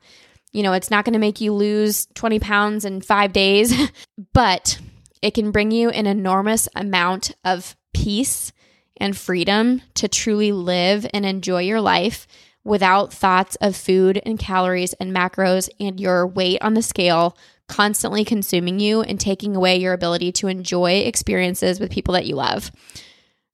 You 0.54 0.62
know, 0.62 0.72
it's 0.72 0.90
not 0.90 1.04
going 1.04 1.12
to 1.12 1.18
make 1.18 1.42
you 1.42 1.52
lose 1.52 2.06
20 2.14 2.38
pounds 2.38 2.86
in 2.86 3.02
five 3.02 3.34
days, 3.34 3.74
but 4.32 4.78
it 5.20 5.34
can 5.34 5.50
bring 5.50 5.70
you 5.70 5.90
an 5.90 6.06
enormous 6.06 6.68
amount 6.74 7.32
of 7.44 7.76
peace 7.92 8.52
and 8.96 9.16
freedom 9.16 9.82
to 9.94 10.08
truly 10.08 10.52
live 10.52 11.06
and 11.12 11.26
enjoy 11.26 11.60
your 11.60 11.80
life 11.80 12.26
without 12.62 13.12
thoughts 13.12 13.56
of 13.56 13.76
food 13.76 14.20
and 14.24 14.38
calories 14.38 14.94
and 14.94 15.14
macros 15.14 15.68
and 15.78 16.00
your 16.00 16.26
weight 16.26 16.62
on 16.62 16.74
the 16.74 16.82
scale 16.82 17.36
constantly 17.68 18.24
consuming 18.24 18.78
you 18.78 19.02
and 19.02 19.18
taking 19.18 19.56
away 19.56 19.76
your 19.76 19.92
ability 19.92 20.32
to 20.32 20.48
enjoy 20.48 20.92
experiences 20.92 21.80
with 21.80 21.90
people 21.90 22.14
that 22.14 22.26
you 22.26 22.36
love. 22.36 22.70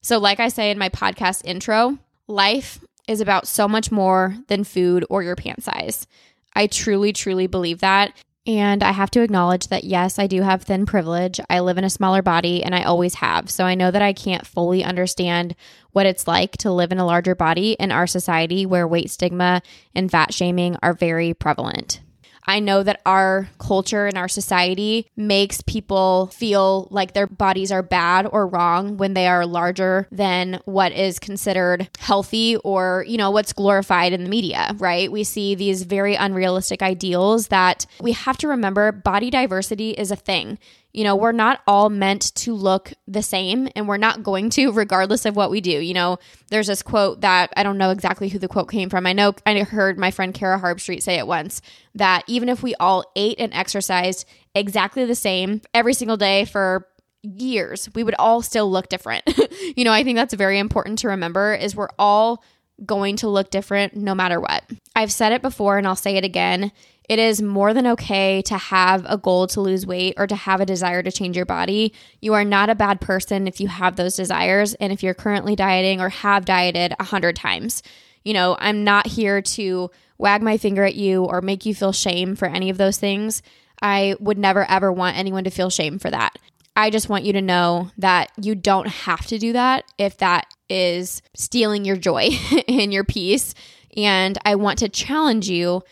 So, 0.03 0.19
like 0.19 0.41
I 0.41 0.49
say 0.49 0.71
in 0.71 0.79
my 0.79 0.89
podcast 0.89 1.43
intro, 1.45 1.99
life 2.27 2.81
is 3.07 3.21
about 3.21 3.47
so 3.47 3.69
much 3.69 3.91
more 3.91 4.37
than 4.49 4.65
food 4.65 5.05
or 5.11 5.23
your 5.23 5.37
pant 5.37 5.63
size. 5.63 6.07
I 6.55 6.67
truly, 6.67 7.13
truly 7.13 7.47
believe 7.47 7.81
that. 7.81 8.13
And 8.47 8.83
I 8.83 8.93
have 8.93 9.11
to 9.13 9.23
acknowledge 9.23 9.69
that, 9.69 9.85
yes, 9.85 10.19
I 10.19 10.27
do 10.27 10.43
have 10.43 10.63
thin 10.63 10.87
privilege. 10.87 11.41
I 11.51 11.61
live 11.61 11.77
in 11.77 11.85
a 11.85 11.91
smaller 11.91 12.23
body 12.23 12.65
and 12.65 12.75
I 12.75 12.83
always 12.83 13.15
have. 13.15 13.51
So 13.51 13.65
I 13.65 13.75
know 13.75 13.91
that 13.91 14.03
I 14.03 14.13
can't 14.13 14.47
fully 14.47 14.83
understand 14.83 15.55
what 15.93 16.07
it's 16.07 16.27
like 16.27 16.57
to 16.59 16.73
live 16.73 16.91
in 16.91 16.99
a 16.99 17.05
larger 17.05 17.35
body 17.35 17.73
in 17.73 17.93
our 17.93 18.07
society 18.07 18.65
where 18.65 18.89
weight 18.89 19.11
stigma 19.11 19.61
and 19.95 20.11
fat 20.11 20.33
shaming 20.33 20.77
are 20.83 20.95
very 20.95 21.35
prevalent. 21.35 22.01
I 22.45 22.61
know 22.61 22.83
that 22.83 23.01
our 23.07 23.49
culture 23.59 24.07
and 24.07 24.17
our 24.19 24.29
society 24.29 25.07
makes 25.17 25.61
people 25.61 26.29
feel 26.29 26.89
like 26.91 27.13
their 27.13 27.27
bodies 27.27 27.71
are 27.71 27.83
bad 27.83 28.27
or 28.31 28.47
wrong 28.47 28.97
when 28.97 29.15
they 29.15 29.27
are 29.27 29.47
larger 29.47 30.09
than 30.11 30.61
what 30.65 30.93
is 30.93 31.19
considered 31.19 31.89
healthy 31.99 32.57
or, 32.57 33.05
you 33.07 33.17
know, 33.17 33.31
what's 33.31 33.53
glorified 33.53 34.13
in 34.13 34.25
the 34.25 34.31
media, 34.31 34.75
right? 34.79 35.11
We 35.13 35.25
see 35.25 35.55
these 35.55 35.83
very 35.83 36.15
unrealistic 36.15 36.83
ideals 36.83 37.49
that 37.49 37.87
we 38.01 38.13
have 38.13 38.39
to 38.39 38.49
remember 38.49 38.93
body 38.93 39.31
diversity 39.31 39.91
is 39.91 40.11
a 40.11 40.17
thing. 40.17 40.59
You 40.93 41.05
know, 41.05 41.15
we're 41.15 41.33
not 41.33 41.61
all 41.67 41.89
meant 41.89 42.35
to 42.37 42.53
look 42.55 42.93
the 43.07 43.23
same 43.23 43.69
and 43.77 43.87
we're 43.87 43.97
not 43.97 44.23
going 44.23 44.51
to, 44.51 44.73
regardless 44.73 45.25
of 45.25 45.37
what 45.37 45.51
we 45.51 45.61
do. 45.61 45.71
You 45.71 45.95
know, 45.95 46.19
there's 46.49 46.67
this 46.67 46.83
quote 46.83 47.21
that 47.21 47.53
I 47.57 47.63
don't 47.63 47.79
know 47.79 47.91
exactly 47.91 48.29
who 48.29 48.39
the 48.39 48.49
quote 48.49 48.71
came 48.71 48.91
from. 48.91 49.07
I 49.07 49.13
know 49.13 49.35
I 49.47 49.61
heard 49.61 49.99
my 49.99 50.11
friend 50.11 50.35
Kara 50.35 50.61
Harbstreet 50.61 51.03
say 51.03 51.19
it 51.19 51.27
once 51.27 51.63
that 51.95 52.25
even 52.27 52.49
if 52.49 52.63
we 52.63 52.75
all 52.77 53.05
ate 53.15 53.39
and 53.39 53.55
exercised 53.55 54.27
exactly 54.55 55.05
the 55.05 55.15
same 55.15 55.63
every 55.73 55.95
single 55.95 56.17
day 56.17 56.45
for 56.45 56.89
years, 57.23 57.89
we 57.95 58.03
would 58.03 58.15
all 58.19 58.43
still 58.43 58.71
look 58.71 58.89
different. 58.89 59.23
you 59.77 59.85
know, 59.85 59.93
I 59.93 60.03
think 60.03 60.17
that's 60.17 60.35
very 60.35 60.59
important 60.59 60.99
to 61.01 61.09
remember 61.09 61.55
is 61.55 61.77
we're 61.77 61.89
all 61.99 62.43
going 62.85 63.17
to 63.17 63.29
look 63.29 63.51
different 63.51 63.95
no 63.95 64.15
matter 64.15 64.41
what. 64.41 64.65
I've 64.97 65.13
said 65.13 65.33
it 65.33 65.43
before 65.43 65.79
and 65.79 65.87
I'll 65.87 65.97
say 65.97 66.17
it 66.17 66.25
again. 66.25 66.73
It 67.09 67.19
is 67.19 67.43
more 67.43 67.75
than 67.75 67.87
okay 67.89 68.41
to 68.43 68.57
have 68.57 69.05
a 69.09 69.19
goal 69.19 69.47
to 69.49 69.61
lose 69.61 69.87
weight 69.87 70.15
or 70.17 70.27
to 70.27 70.37
have 70.37 70.61
a 70.61 70.67
desire 70.67 71.03
to 71.03 71.11
change 71.11 71.37
your 71.37 71.47
body. 71.47 71.93
You 72.21 72.35
are 72.35 72.45
not 72.45 72.71
a 72.71 72.75
bad 72.75 73.01
person 73.01 73.49
if 73.49 73.61
you 73.61 73.69
have 73.69 73.97
those 73.97 74.15
desires 74.15 74.75
and 74.75 74.93
if 74.93 75.03
you're 75.03 75.15
currently 75.15 75.57
dieting 75.57 76.01
or 76.01 76.09
have 76.09 76.45
dieted 76.45 76.95
a 77.01 77.05
hundred 77.05 77.35
times. 77.35 77.83
You 78.25 78.35
know, 78.35 78.57
I'm 78.61 78.85
not 78.85 79.07
here 79.07 79.43
to 79.43 79.91
wag 80.19 80.43
my 80.43 80.57
finger 80.57 80.85
at 80.85 80.95
you 80.95 81.25
or 81.25 81.41
make 81.41 81.67
you 81.67 81.75
feel 81.75 81.93
shame 81.93 82.37
for 82.37 82.47
any 82.47 82.71
of 82.71 82.79
those 82.79 82.99
things. 82.99 83.43
I 83.83 84.15
would 84.21 84.39
never 84.39 84.69
ever 84.71 84.93
want 84.93 85.17
anyone 85.17 85.45
to 85.45 85.51
feel 85.51 85.71
shame 85.71 85.99
for 85.99 86.11
that. 86.11 86.39
I 86.77 86.91
just 86.91 87.09
want 87.09 87.25
you 87.25 87.33
to 87.35 87.43
know 87.43 87.91
that 87.99 88.31
you 88.41 88.55
don't 88.55 88.87
have 88.87 89.27
to 89.27 89.39
do 89.39 89.53
that 89.55 89.85
if 89.99 90.19
that 90.19 90.47
is 90.69 91.23
stealing 91.35 91.85
your 91.85 91.97
joy 91.97 92.31
and 92.69 92.93
your 92.93 93.05
peace. 93.05 93.55
And 93.97 94.39
I 94.45 94.55
want 94.55 94.79
to 94.81 94.89
challenge 94.89 95.49
you 95.49 95.83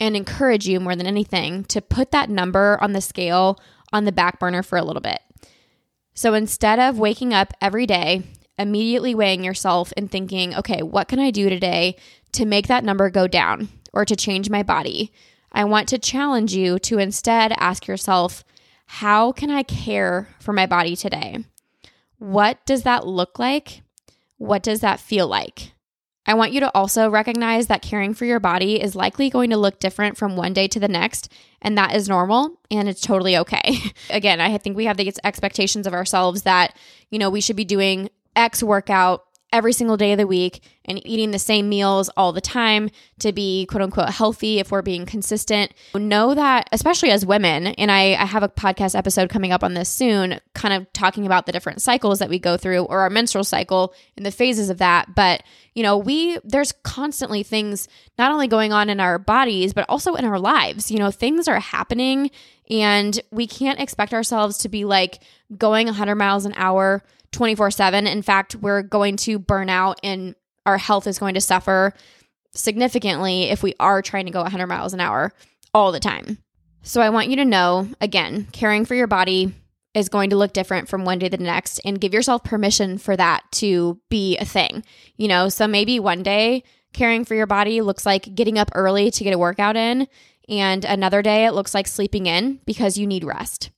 and 0.00 0.16
encourage 0.16 0.66
you 0.68 0.80
more 0.80 0.96
than 0.96 1.06
anything 1.06 1.64
to 1.64 1.80
put 1.80 2.10
that 2.12 2.30
number 2.30 2.78
on 2.80 2.92
the 2.92 3.00
scale 3.00 3.58
on 3.92 4.04
the 4.04 4.12
back 4.12 4.38
burner 4.38 4.62
for 4.62 4.76
a 4.76 4.84
little 4.84 5.02
bit. 5.02 5.20
So 6.14 6.34
instead 6.34 6.78
of 6.78 6.98
waking 6.98 7.32
up 7.32 7.52
every 7.60 7.86
day, 7.86 8.24
immediately 8.58 9.14
weighing 9.14 9.44
yourself 9.44 9.92
and 9.96 10.10
thinking, 10.10 10.54
okay, 10.54 10.82
what 10.82 11.08
can 11.08 11.18
I 11.18 11.30
do 11.30 11.48
today 11.48 11.96
to 12.32 12.44
make 12.44 12.66
that 12.66 12.84
number 12.84 13.08
go 13.08 13.28
down 13.28 13.68
or 13.92 14.04
to 14.04 14.16
change 14.16 14.50
my 14.50 14.62
body? 14.62 15.12
I 15.52 15.64
want 15.64 15.88
to 15.88 15.98
challenge 15.98 16.54
you 16.54 16.78
to 16.80 16.98
instead 16.98 17.52
ask 17.56 17.86
yourself, 17.86 18.44
how 18.86 19.32
can 19.32 19.50
I 19.50 19.62
care 19.62 20.28
for 20.40 20.52
my 20.52 20.66
body 20.66 20.96
today? 20.96 21.44
What 22.18 22.64
does 22.66 22.82
that 22.82 23.06
look 23.06 23.38
like? 23.38 23.82
What 24.38 24.62
does 24.62 24.80
that 24.80 25.00
feel 25.00 25.26
like? 25.28 25.72
I 26.28 26.34
want 26.34 26.52
you 26.52 26.60
to 26.60 26.70
also 26.76 27.08
recognize 27.08 27.68
that 27.68 27.80
caring 27.80 28.12
for 28.12 28.26
your 28.26 28.38
body 28.38 28.82
is 28.82 28.94
likely 28.94 29.30
going 29.30 29.48
to 29.48 29.56
look 29.56 29.80
different 29.80 30.18
from 30.18 30.36
one 30.36 30.52
day 30.52 30.68
to 30.68 30.78
the 30.78 30.86
next, 30.86 31.32
and 31.62 31.78
that 31.78 31.96
is 31.96 32.06
normal 32.06 32.60
and 32.70 32.86
it's 32.86 33.00
totally 33.00 33.34
okay. 33.38 33.78
Again, 34.10 34.38
I 34.38 34.58
think 34.58 34.76
we 34.76 34.84
have 34.84 34.98
these 34.98 35.18
expectations 35.24 35.86
of 35.86 35.94
ourselves 35.94 36.42
that, 36.42 36.76
you 37.10 37.18
know, 37.18 37.30
we 37.30 37.40
should 37.40 37.56
be 37.56 37.64
doing 37.64 38.10
X 38.36 38.62
workout 38.62 39.24
every 39.52 39.72
single 39.72 39.96
day 39.96 40.12
of 40.12 40.18
the 40.18 40.26
week 40.26 40.62
and 40.84 41.04
eating 41.06 41.30
the 41.30 41.38
same 41.38 41.68
meals 41.68 42.10
all 42.16 42.32
the 42.32 42.40
time 42.40 42.90
to 43.18 43.32
be 43.32 43.66
quote 43.66 43.82
unquote 43.82 44.10
healthy 44.10 44.58
if 44.58 44.70
we're 44.70 44.82
being 44.82 45.06
consistent. 45.06 45.72
Know 45.94 46.34
that, 46.34 46.68
especially 46.72 47.10
as 47.10 47.24
women, 47.24 47.68
and 47.68 47.90
I, 47.90 48.14
I, 48.14 48.26
have 48.26 48.42
a 48.42 48.48
podcast 48.48 48.94
episode 48.94 49.30
coming 49.30 49.52
up 49.52 49.64
on 49.64 49.74
this 49.74 49.88
soon, 49.88 50.40
kind 50.54 50.74
of 50.74 50.92
talking 50.92 51.26
about 51.26 51.46
the 51.46 51.52
different 51.52 51.82
cycles 51.82 52.18
that 52.18 52.28
we 52.28 52.38
go 52.38 52.56
through 52.56 52.82
or 52.84 53.00
our 53.00 53.10
menstrual 53.10 53.44
cycle 53.44 53.94
and 54.16 54.24
the 54.24 54.30
phases 54.30 54.70
of 54.70 54.78
that. 54.78 55.14
But, 55.14 55.42
you 55.74 55.82
know, 55.82 55.96
we, 55.96 56.38
there's 56.44 56.72
constantly 56.82 57.42
things 57.42 57.88
not 58.18 58.32
only 58.32 58.48
going 58.48 58.72
on 58.72 58.90
in 58.90 59.00
our 59.00 59.18
bodies, 59.18 59.72
but 59.72 59.86
also 59.88 60.14
in 60.14 60.24
our 60.24 60.38
lives. 60.38 60.90
You 60.90 60.98
know, 60.98 61.10
things 61.10 61.48
are 61.48 61.60
happening 61.60 62.30
and 62.70 63.18
we 63.30 63.46
can't 63.46 63.80
expect 63.80 64.12
ourselves 64.12 64.58
to 64.58 64.68
be 64.68 64.84
like 64.84 65.20
going 65.56 65.86
100 65.86 66.14
miles 66.16 66.44
an 66.44 66.52
hour 66.56 67.02
24 67.32 67.70
7. 67.70 68.06
In 68.06 68.22
fact, 68.22 68.54
we're 68.56 68.82
going 68.82 69.16
to 69.18 69.38
burn 69.38 69.68
out 69.68 70.00
and 70.02 70.34
our 70.66 70.78
health 70.78 71.06
is 71.06 71.18
going 71.18 71.34
to 71.34 71.40
suffer 71.40 71.94
significantly 72.54 73.44
if 73.44 73.62
we 73.62 73.74
are 73.80 74.02
trying 74.02 74.26
to 74.26 74.32
go 74.32 74.42
100 74.42 74.66
miles 74.66 74.94
an 74.94 75.00
hour 75.00 75.32
all 75.72 75.92
the 75.92 76.00
time. 76.00 76.38
So 76.82 77.00
I 77.00 77.10
want 77.10 77.28
you 77.28 77.36
to 77.36 77.44
know 77.44 77.88
again, 78.00 78.48
caring 78.52 78.84
for 78.84 78.94
your 78.94 79.06
body 79.06 79.54
is 79.94 80.08
going 80.08 80.30
to 80.30 80.36
look 80.36 80.52
different 80.52 80.88
from 80.88 81.04
one 81.04 81.18
day 81.18 81.28
to 81.28 81.36
the 81.36 81.42
next 81.42 81.80
and 81.84 82.00
give 82.00 82.14
yourself 82.14 82.44
permission 82.44 82.98
for 82.98 83.16
that 83.16 83.42
to 83.52 84.00
be 84.08 84.36
a 84.38 84.44
thing. 84.44 84.84
You 85.16 85.28
know, 85.28 85.48
so 85.48 85.66
maybe 85.66 85.98
one 85.98 86.22
day 86.22 86.62
caring 86.92 87.24
for 87.24 87.34
your 87.34 87.46
body 87.46 87.80
looks 87.80 88.06
like 88.06 88.34
getting 88.34 88.58
up 88.58 88.70
early 88.74 89.10
to 89.10 89.24
get 89.24 89.34
a 89.34 89.38
workout 89.38 89.76
in, 89.76 90.08
and 90.48 90.84
another 90.84 91.22
day 91.22 91.46
it 91.46 91.52
looks 91.52 91.74
like 91.74 91.86
sleeping 91.86 92.26
in 92.26 92.60
because 92.64 92.96
you 92.96 93.06
need 93.06 93.24
rest. 93.24 93.70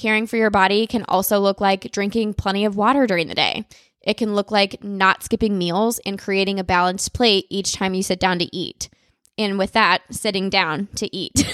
Caring 0.00 0.26
for 0.26 0.38
your 0.38 0.48
body 0.48 0.86
can 0.86 1.04
also 1.08 1.38
look 1.40 1.60
like 1.60 1.92
drinking 1.92 2.32
plenty 2.32 2.64
of 2.64 2.74
water 2.74 3.06
during 3.06 3.26
the 3.26 3.34
day. 3.34 3.66
It 4.00 4.16
can 4.16 4.34
look 4.34 4.50
like 4.50 4.82
not 4.82 5.22
skipping 5.22 5.58
meals 5.58 6.00
and 6.06 6.18
creating 6.18 6.58
a 6.58 6.64
balanced 6.64 7.12
plate 7.12 7.44
each 7.50 7.74
time 7.74 7.92
you 7.92 8.02
sit 8.02 8.18
down 8.18 8.38
to 8.38 8.56
eat. 8.56 8.88
And 9.36 9.58
with 9.58 9.72
that, 9.72 10.00
sitting 10.10 10.48
down 10.48 10.88
to 10.94 11.14
eat, 11.14 11.46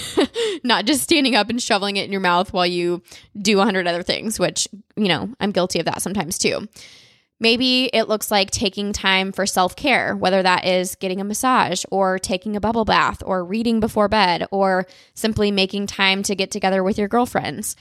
not 0.63 0.85
just 0.85 1.03
standing 1.03 1.35
up 1.35 1.49
and 1.49 1.61
shoveling 1.61 1.97
it 1.97 2.05
in 2.05 2.11
your 2.13 2.21
mouth 2.21 2.53
while 2.53 2.65
you 2.65 3.03
do 3.37 3.59
a 3.59 3.65
hundred 3.65 3.85
other 3.85 4.01
things, 4.01 4.39
which, 4.39 4.65
you 4.95 5.09
know, 5.09 5.27
I'm 5.41 5.51
guilty 5.51 5.79
of 5.79 5.85
that 5.87 6.01
sometimes 6.01 6.37
too. 6.37 6.69
Maybe 7.41 7.89
it 7.91 8.07
looks 8.07 8.31
like 8.31 8.49
taking 8.49 8.93
time 8.93 9.33
for 9.33 9.45
self 9.45 9.75
care, 9.75 10.15
whether 10.15 10.41
that 10.41 10.65
is 10.65 10.95
getting 10.95 11.19
a 11.19 11.25
massage 11.25 11.83
or 11.91 12.17
taking 12.17 12.55
a 12.55 12.61
bubble 12.61 12.85
bath 12.85 13.21
or 13.25 13.43
reading 13.43 13.81
before 13.81 14.07
bed 14.07 14.47
or 14.51 14.87
simply 15.15 15.51
making 15.51 15.87
time 15.87 16.23
to 16.23 16.33
get 16.33 16.49
together 16.49 16.81
with 16.81 16.97
your 16.97 17.09
girlfriends. 17.09 17.75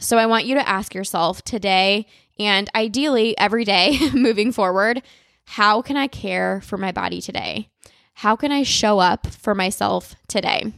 So 0.00 0.16
I 0.16 0.26
want 0.26 0.46
you 0.46 0.54
to 0.54 0.68
ask 0.68 0.94
yourself 0.94 1.42
today 1.42 2.06
and 2.38 2.70
ideally 2.74 3.36
every 3.36 3.64
day 3.64 3.98
moving 4.14 4.52
forward 4.52 5.02
how 5.44 5.80
can 5.80 5.96
I 5.96 6.08
care 6.08 6.60
for 6.60 6.76
my 6.76 6.92
body 6.92 7.22
today? 7.22 7.70
How 8.12 8.36
can 8.36 8.52
I 8.52 8.64
show 8.64 8.98
up 8.98 9.26
for 9.26 9.54
myself 9.54 10.14
today? 10.28 10.74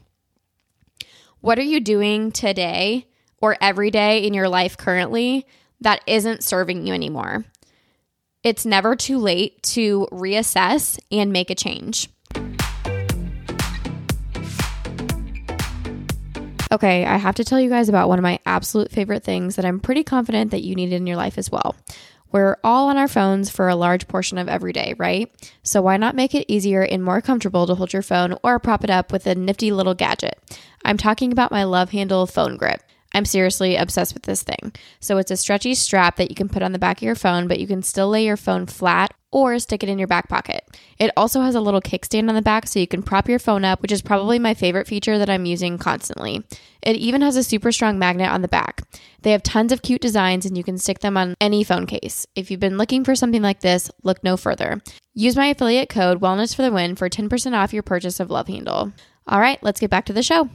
What 1.41 1.59
are 1.59 1.63
you 1.63 1.81
doing 1.81 2.31
today 2.31 3.09
or 3.43 3.57
every 3.61 3.91
day 3.91 4.25
in 4.25 4.33
your 4.33 4.49
life 4.49 4.77
currently 4.77 5.45
that 5.81 6.03
isn't 6.07 6.45
serving 6.45 6.87
you 6.87 6.95
anymore? 6.95 7.45
It's 8.45 8.65
never 8.65 8.95
too 8.95 9.19
late 9.19 9.61
to 9.65 10.07
reassess 10.13 11.01
and 11.11 11.33
make 11.33 11.51
a 11.51 11.57
change. 11.57 12.09
Okay, 16.73 17.05
I 17.05 17.17
have 17.17 17.35
to 17.35 17.45
tell 17.45 17.61
you 17.61 17.69
guys 17.69 17.89
about 17.89 18.09
one 18.09 18.19
of 18.19 18.23
my 18.23 18.39
absolute 18.47 18.93
favorite 18.93 19.25
things 19.25 19.57
that 19.57 19.65
I'm 19.65 19.81
pretty 19.81 20.05
confident 20.05 20.53
that 20.53 20.63
you 20.63 20.77
need 20.77 20.93
in 20.93 21.07
your 21.07 21.17
life 21.17 21.37
as 21.37 21.51
well. 21.51 21.75
We're 22.31 22.59
all 22.63 22.89
on 22.89 22.97
our 22.97 23.09
phones 23.09 23.51
for 23.51 23.69
a 23.69 23.75
large 23.75 24.07
portion 24.07 24.39
of 24.39 24.49
every 24.49 24.73
day, 24.73 24.95
right? 24.97 25.29
So 25.65 25.83
why 25.83 25.97
not 25.97 26.15
make 26.15 26.33
it 26.33 26.45
easier 26.47 26.83
and 26.83 27.03
more 27.03 27.21
comfortable 27.21 27.67
to 27.67 27.75
hold 27.75 27.93
your 27.93 28.03
phone 28.03 28.37
or 28.45 28.61
prop 28.61 28.85
it 28.85 28.91
up 28.91 29.11
with 29.11 29.27
a 29.27 29.35
nifty 29.35 29.73
little 29.73 29.95
gadget? 29.95 30.39
I'm 30.85 30.97
talking 30.97 31.33
about 31.33 31.51
my 31.51 31.65
LoveHandle 31.65 32.31
phone 32.31 32.57
grip. 32.57 32.83
I'm 33.13 33.25
seriously 33.25 33.77
obsessed 33.77 34.15
with 34.15 34.23
this 34.25 34.43
thing. 34.43 34.73
So 35.01 35.19
it's 35.19 35.31
a 35.31 35.37
stretchy 35.37 35.75
strap 35.75 36.17
that 36.17 36.31
you 36.31 36.37
can 36.37 36.49
put 36.49 36.63
on 36.63 36.73
the 36.73 36.79
back 36.79 36.99
of 36.99 37.03
your 37.03 37.15
phone, 37.15 37.49
but 37.49 37.59
you 37.59 37.67
can 37.67 37.83
still 37.83 38.09
lay 38.09 38.25
your 38.25 38.37
phone 38.37 38.67
flat 38.67 39.13
or 39.33 39.59
stick 39.59 39.83
it 39.83 39.89
in 39.89 39.99
your 39.99 40.09
back 40.09 40.29
pocket. 40.29 40.65
It 40.99 41.13
also 41.17 41.41
has 41.43 41.55
a 41.55 41.61
little 41.61 41.81
kickstand 41.81 42.29
on 42.29 42.35
the 42.35 42.43
back 42.43 42.67
so 42.67 42.81
you 42.81 42.87
can 42.87 43.03
prop 43.03 43.29
your 43.29 43.39
phone 43.39 43.65
up, 43.65 43.81
which 43.81 43.93
is 43.93 44.03
probably 44.03 44.39
my 44.39 44.55
favorite 44.55 44.89
feature 44.89 45.19
that 45.19 45.31
I'm 45.31 45.45
using 45.45 45.79
constantly. 45.79 46.45
It 46.83 46.97
even 46.97 47.23
has 47.23 47.37
a 47.37 47.45
super 47.45 47.71
strong 47.71 47.99
magnet 47.99 48.31
on 48.31 48.43
the 48.43 48.49
back. 48.49 48.83
They 49.23 49.33
have 49.33 49.43
tons 49.43 49.73
of 49.73 49.83
cute 49.83 50.01
designs 50.01 50.47
and 50.47 50.57
you 50.57 50.65
can 50.65 50.79
stick 50.79 51.01
them 51.01 51.17
on 51.17 51.35
any 51.41 51.63
phone 51.63 51.87
case. 51.87 52.27
If 52.35 52.51
you've 52.51 52.61
been 52.61 52.79
looking 52.79 53.05
for 53.05 53.15
something 53.15 53.43
like 53.43 53.61
this, 53.61 53.91
look 54.03 54.25
no 54.25 54.37
further. 54.37 54.81
Use 55.15 55.37
my 55.37 55.47
affiliate 55.47 55.89
code 55.89 56.21
Wellness 56.21 56.55
for 56.55 56.63
the 56.63 56.73
Win 56.73 56.97
for 56.97 57.09
10% 57.09 57.53
off 57.53 57.73
your 57.73 57.83
purchase 57.83 58.19
of 58.19 58.29
LoveHandle. 58.29 58.93
All 59.27 59.41
right, 59.41 59.63
let's 59.63 59.81
get 59.81 59.91
back 59.91 60.07
to 60.07 60.13
the 60.13 60.23
show. 60.23 60.49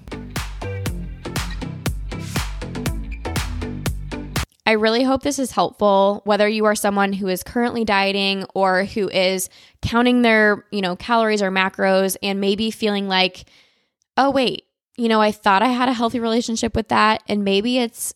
I 4.66 4.72
really 4.74 5.04
hope 5.04 5.22
this 5.22 5.38
is 5.38 5.52
helpful 5.52 6.22
whether 6.26 6.48
you 6.48 6.66
are 6.66 6.76
someone 6.76 7.14
who 7.14 7.28
is 7.28 7.44
currently 7.44 7.86
dieting 7.86 8.46
or 8.56 8.86
who 8.86 9.10
is 9.10 9.50
counting 9.82 10.24
their, 10.24 10.66
you 10.72 10.82
know, 10.82 10.96
calories 10.96 11.42
or 11.42 11.52
macros 11.52 12.18
and 12.24 12.42
maybe 12.42 12.72
feeling 12.72 13.08
like, 13.08 13.46
"Oh 14.18 14.32
wait, 14.32 14.66
you 14.98 15.08
know, 15.08 15.22
I 15.22 15.32
thought 15.32 15.62
I 15.62 15.68
had 15.68 15.90
a 15.90 15.94
healthy 15.94 16.20
relationship 16.20 16.76
with 16.76 16.88
that 16.88 17.22
and 17.28 17.44
maybe 17.44 17.78
it's 17.78 18.14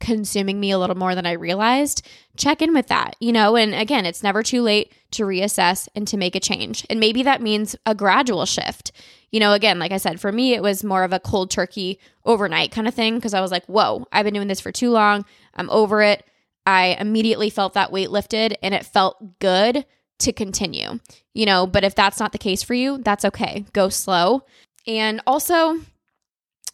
consuming 0.00 0.58
me 0.58 0.70
a 0.70 0.78
little 0.78 0.96
more 0.96 1.14
than 1.14 1.26
I 1.26 1.32
realized." 1.32 2.06
Check 2.36 2.62
in 2.62 2.72
with 2.72 2.88
that, 2.88 3.16
you 3.20 3.32
know, 3.32 3.54
and 3.56 3.74
again, 3.74 4.06
it's 4.06 4.22
never 4.22 4.42
too 4.42 4.62
late 4.62 4.92
to 5.12 5.24
reassess 5.24 5.88
and 5.94 6.08
to 6.08 6.16
make 6.16 6.34
a 6.34 6.40
change. 6.40 6.86
And 6.88 6.98
maybe 6.98 7.22
that 7.22 7.42
means 7.42 7.76
a 7.84 7.94
gradual 7.94 8.46
shift 8.46 8.92
you 9.30 9.38
know, 9.38 9.52
again, 9.52 9.78
like 9.78 9.92
I 9.92 9.96
said, 9.96 10.20
for 10.20 10.32
me, 10.32 10.54
it 10.54 10.62
was 10.62 10.82
more 10.82 11.04
of 11.04 11.12
a 11.12 11.20
cold 11.20 11.50
turkey 11.50 11.98
overnight 12.24 12.72
kind 12.72 12.88
of 12.88 12.94
thing 12.94 13.14
because 13.14 13.34
I 13.34 13.40
was 13.40 13.50
like, 13.50 13.64
whoa, 13.66 14.06
I've 14.12 14.24
been 14.24 14.34
doing 14.34 14.48
this 14.48 14.60
for 14.60 14.72
too 14.72 14.90
long. 14.90 15.24
I'm 15.54 15.70
over 15.70 16.02
it. 16.02 16.24
I 16.66 16.96
immediately 16.98 17.50
felt 17.50 17.74
that 17.74 17.92
weight 17.92 18.10
lifted 18.10 18.58
and 18.62 18.74
it 18.74 18.84
felt 18.84 19.38
good 19.38 19.86
to 20.18 20.32
continue, 20.32 20.98
you 21.32 21.46
know. 21.46 21.66
But 21.66 21.84
if 21.84 21.94
that's 21.94 22.20
not 22.20 22.32
the 22.32 22.38
case 22.38 22.62
for 22.62 22.74
you, 22.74 22.98
that's 22.98 23.24
okay. 23.24 23.64
Go 23.72 23.88
slow. 23.88 24.42
And 24.86 25.20
also, 25.26 25.80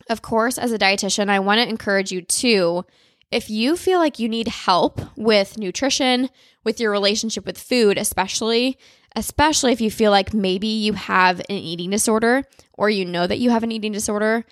of 0.08 0.22
course, 0.22 0.58
as 0.58 0.72
a 0.72 0.78
dietitian, 0.78 1.28
I 1.28 1.40
want 1.40 1.60
to 1.60 1.68
encourage 1.68 2.10
you 2.10 2.22
to, 2.22 2.84
if 3.36 3.50
you 3.50 3.76
feel 3.76 3.98
like 3.98 4.18
you 4.18 4.30
need 4.30 4.48
help 4.48 4.98
with 5.14 5.58
nutrition, 5.58 6.30
with 6.64 6.80
your 6.80 6.90
relationship 6.90 7.44
with 7.44 7.58
food, 7.58 7.98
especially, 7.98 8.78
especially 9.14 9.72
if 9.72 9.80
you 9.82 9.90
feel 9.90 10.10
like 10.10 10.32
maybe 10.32 10.66
you 10.66 10.94
have 10.94 11.40
an 11.40 11.56
eating 11.56 11.90
disorder 11.90 12.44
or 12.72 12.88
you 12.88 13.04
know 13.04 13.26
that 13.26 13.38
you 13.38 13.50
have 13.50 13.62
an 13.62 13.70
eating 13.70 13.92
disorder. 13.92 14.46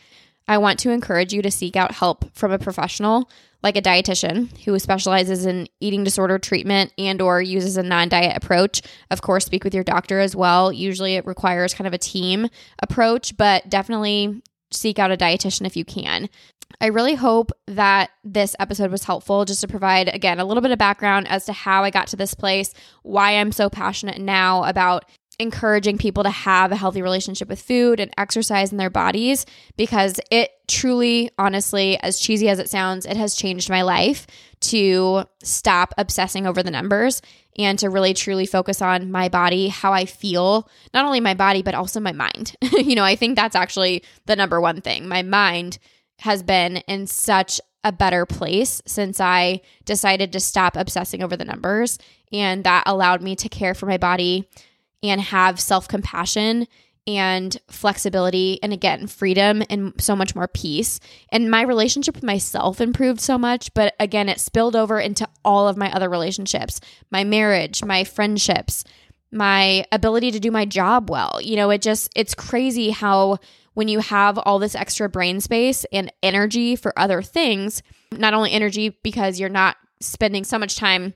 I 0.46 0.58
want 0.58 0.78
to 0.80 0.90
encourage 0.90 1.32
you 1.32 1.40
to 1.40 1.50
seek 1.50 1.76
out 1.76 1.92
help 1.92 2.36
from 2.36 2.52
a 2.52 2.58
professional 2.58 3.30
like 3.62 3.78
a 3.78 3.82
dietitian 3.82 4.54
who 4.64 4.78
specializes 4.78 5.46
in 5.46 5.66
eating 5.80 6.04
disorder 6.04 6.38
treatment 6.38 6.92
and 6.98 7.22
or 7.22 7.40
uses 7.40 7.78
a 7.78 7.82
non-diet 7.82 8.36
approach. 8.36 8.82
Of 9.10 9.22
course, 9.22 9.46
speak 9.46 9.64
with 9.64 9.74
your 9.74 9.82
doctor 9.82 10.20
as 10.20 10.36
well. 10.36 10.70
Usually 10.70 11.14
it 11.14 11.26
requires 11.26 11.72
kind 11.72 11.88
of 11.88 11.94
a 11.94 11.98
team 11.98 12.50
approach, 12.82 13.34
but 13.38 13.70
definitely 13.70 14.42
seek 14.74 14.98
out 14.98 15.12
a 15.12 15.16
dietitian 15.16 15.66
if 15.66 15.76
you 15.76 15.84
can. 15.84 16.28
I 16.80 16.86
really 16.86 17.14
hope 17.14 17.52
that 17.66 18.10
this 18.24 18.56
episode 18.58 18.90
was 18.90 19.04
helpful 19.04 19.44
just 19.44 19.60
to 19.60 19.68
provide, 19.68 20.08
again, 20.08 20.40
a 20.40 20.44
little 20.44 20.60
bit 20.60 20.70
of 20.70 20.78
background 20.78 21.28
as 21.28 21.44
to 21.46 21.52
how 21.52 21.84
I 21.84 21.90
got 21.90 22.08
to 22.08 22.16
this 22.16 22.34
place, 22.34 22.72
why 23.02 23.36
I'm 23.36 23.52
so 23.52 23.70
passionate 23.70 24.20
now 24.20 24.64
about 24.64 25.04
encouraging 25.38 25.98
people 25.98 26.22
to 26.22 26.30
have 26.30 26.72
a 26.72 26.76
healthy 26.76 27.02
relationship 27.02 27.48
with 27.48 27.60
food 27.60 28.00
and 28.00 28.10
exercise 28.16 28.72
in 28.72 28.78
their 28.78 28.90
bodies 28.90 29.46
because 29.76 30.20
it 30.30 30.50
truly, 30.66 31.30
honestly, 31.38 31.98
as 31.98 32.18
cheesy 32.18 32.48
as 32.48 32.58
it 32.58 32.70
sounds, 32.70 33.06
it 33.06 33.16
has 33.16 33.34
changed 33.34 33.68
my 33.68 33.82
life 33.82 34.26
to 34.60 35.24
stop 35.42 35.92
obsessing 35.98 36.46
over 36.46 36.62
the 36.62 36.70
numbers 36.70 37.20
and 37.58 37.78
to 37.78 37.90
really 37.90 38.14
truly 38.14 38.46
focus 38.46 38.80
on 38.82 39.10
my 39.10 39.28
body, 39.28 39.68
how 39.68 39.92
I 39.92 40.06
feel, 40.06 40.68
not 40.92 41.04
only 41.04 41.20
my 41.20 41.34
body, 41.34 41.62
but 41.62 41.74
also 41.74 42.00
my 42.00 42.12
mind. 42.12 42.56
you 42.62 42.94
know, 42.94 43.04
I 43.04 43.16
think 43.16 43.36
that's 43.36 43.56
actually 43.56 44.02
the 44.26 44.36
number 44.36 44.60
one 44.60 44.80
thing. 44.80 45.06
My 45.06 45.22
mind 45.22 45.78
has 46.20 46.42
been 46.42 46.78
in 46.88 47.06
such 47.06 47.60
a 47.84 47.92
better 47.92 48.24
place 48.24 48.80
since 48.86 49.20
I 49.20 49.60
decided 49.84 50.32
to 50.32 50.40
stop 50.40 50.76
obsessing 50.76 51.22
over 51.22 51.36
the 51.36 51.44
numbers. 51.44 51.98
And 52.32 52.64
that 52.64 52.84
allowed 52.86 53.22
me 53.22 53.36
to 53.36 53.48
care 53.48 53.74
for 53.74 53.86
my 53.86 53.98
body 53.98 54.48
and 55.02 55.20
have 55.20 55.60
self 55.60 55.86
compassion 55.86 56.66
and 57.06 57.58
flexibility 57.68 58.58
and 58.62 58.72
again 58.72 59.06
freedom 59.06 59.62
and 59.68 59.92
so 59.98 60.16
much 60.16 60.34
more 60.34 60.48
peace. 60.48 61.00
And 61.30 61.50
my 61.50 61.62
relationship 61.62 62.14
with 62.14 62.24
myself 62.24 62.80
improved 62.80 63.20
so 63.20 63.36
much 63.36 63.72
but 63.74 63.94
again 64.00 64.28
it 64.28 64.40
spilled 64.40 64.76
over 64.76 64.98
into 64.98 65.28
all 65.44 65.68
of 65.68 65.76
my 65.76 65.92
other 65.92 66.08
relationships 66.08 66.80
my 67.10 67.24
marriage 67.24 67.84
my 67.84 68.04
friendships 68.04 68.84
my 69.30 69.84
ability 69.90 70.30
to 70.30 70.40
do 70.40 70.50
my 70.50 70.64
job 70.64 71.10
well. 71.10 71.40
You 71.42 71.56
know 71.56 71.70
it 71.70 71.82
just 71.82 72.10
it's 72.16 72.34
crazy 72.34 72.90
how 72.90 73.38
when 73.74 73.88
you 73.88 73.98
have 73.98 74.38
all 74.38 74.58
this 74.58 74.76
extra 74.76 75.08
brain 75.08 75.40
space 75.40 75.84
and 75.92 76.12
energy 76.22 76.76
for 76.76 76.98
other 76.98 77.22
things 77.22 77.82
not 78.12 78.34
only 78.34 78.52
energy 78.52 78.96
because 79.02 79.38
you're 79.38 79.48
not 79.48 79.76
spending 80.00 80.44
so 80.44 80.58
much 80.58 80.76
time 80.76 81.14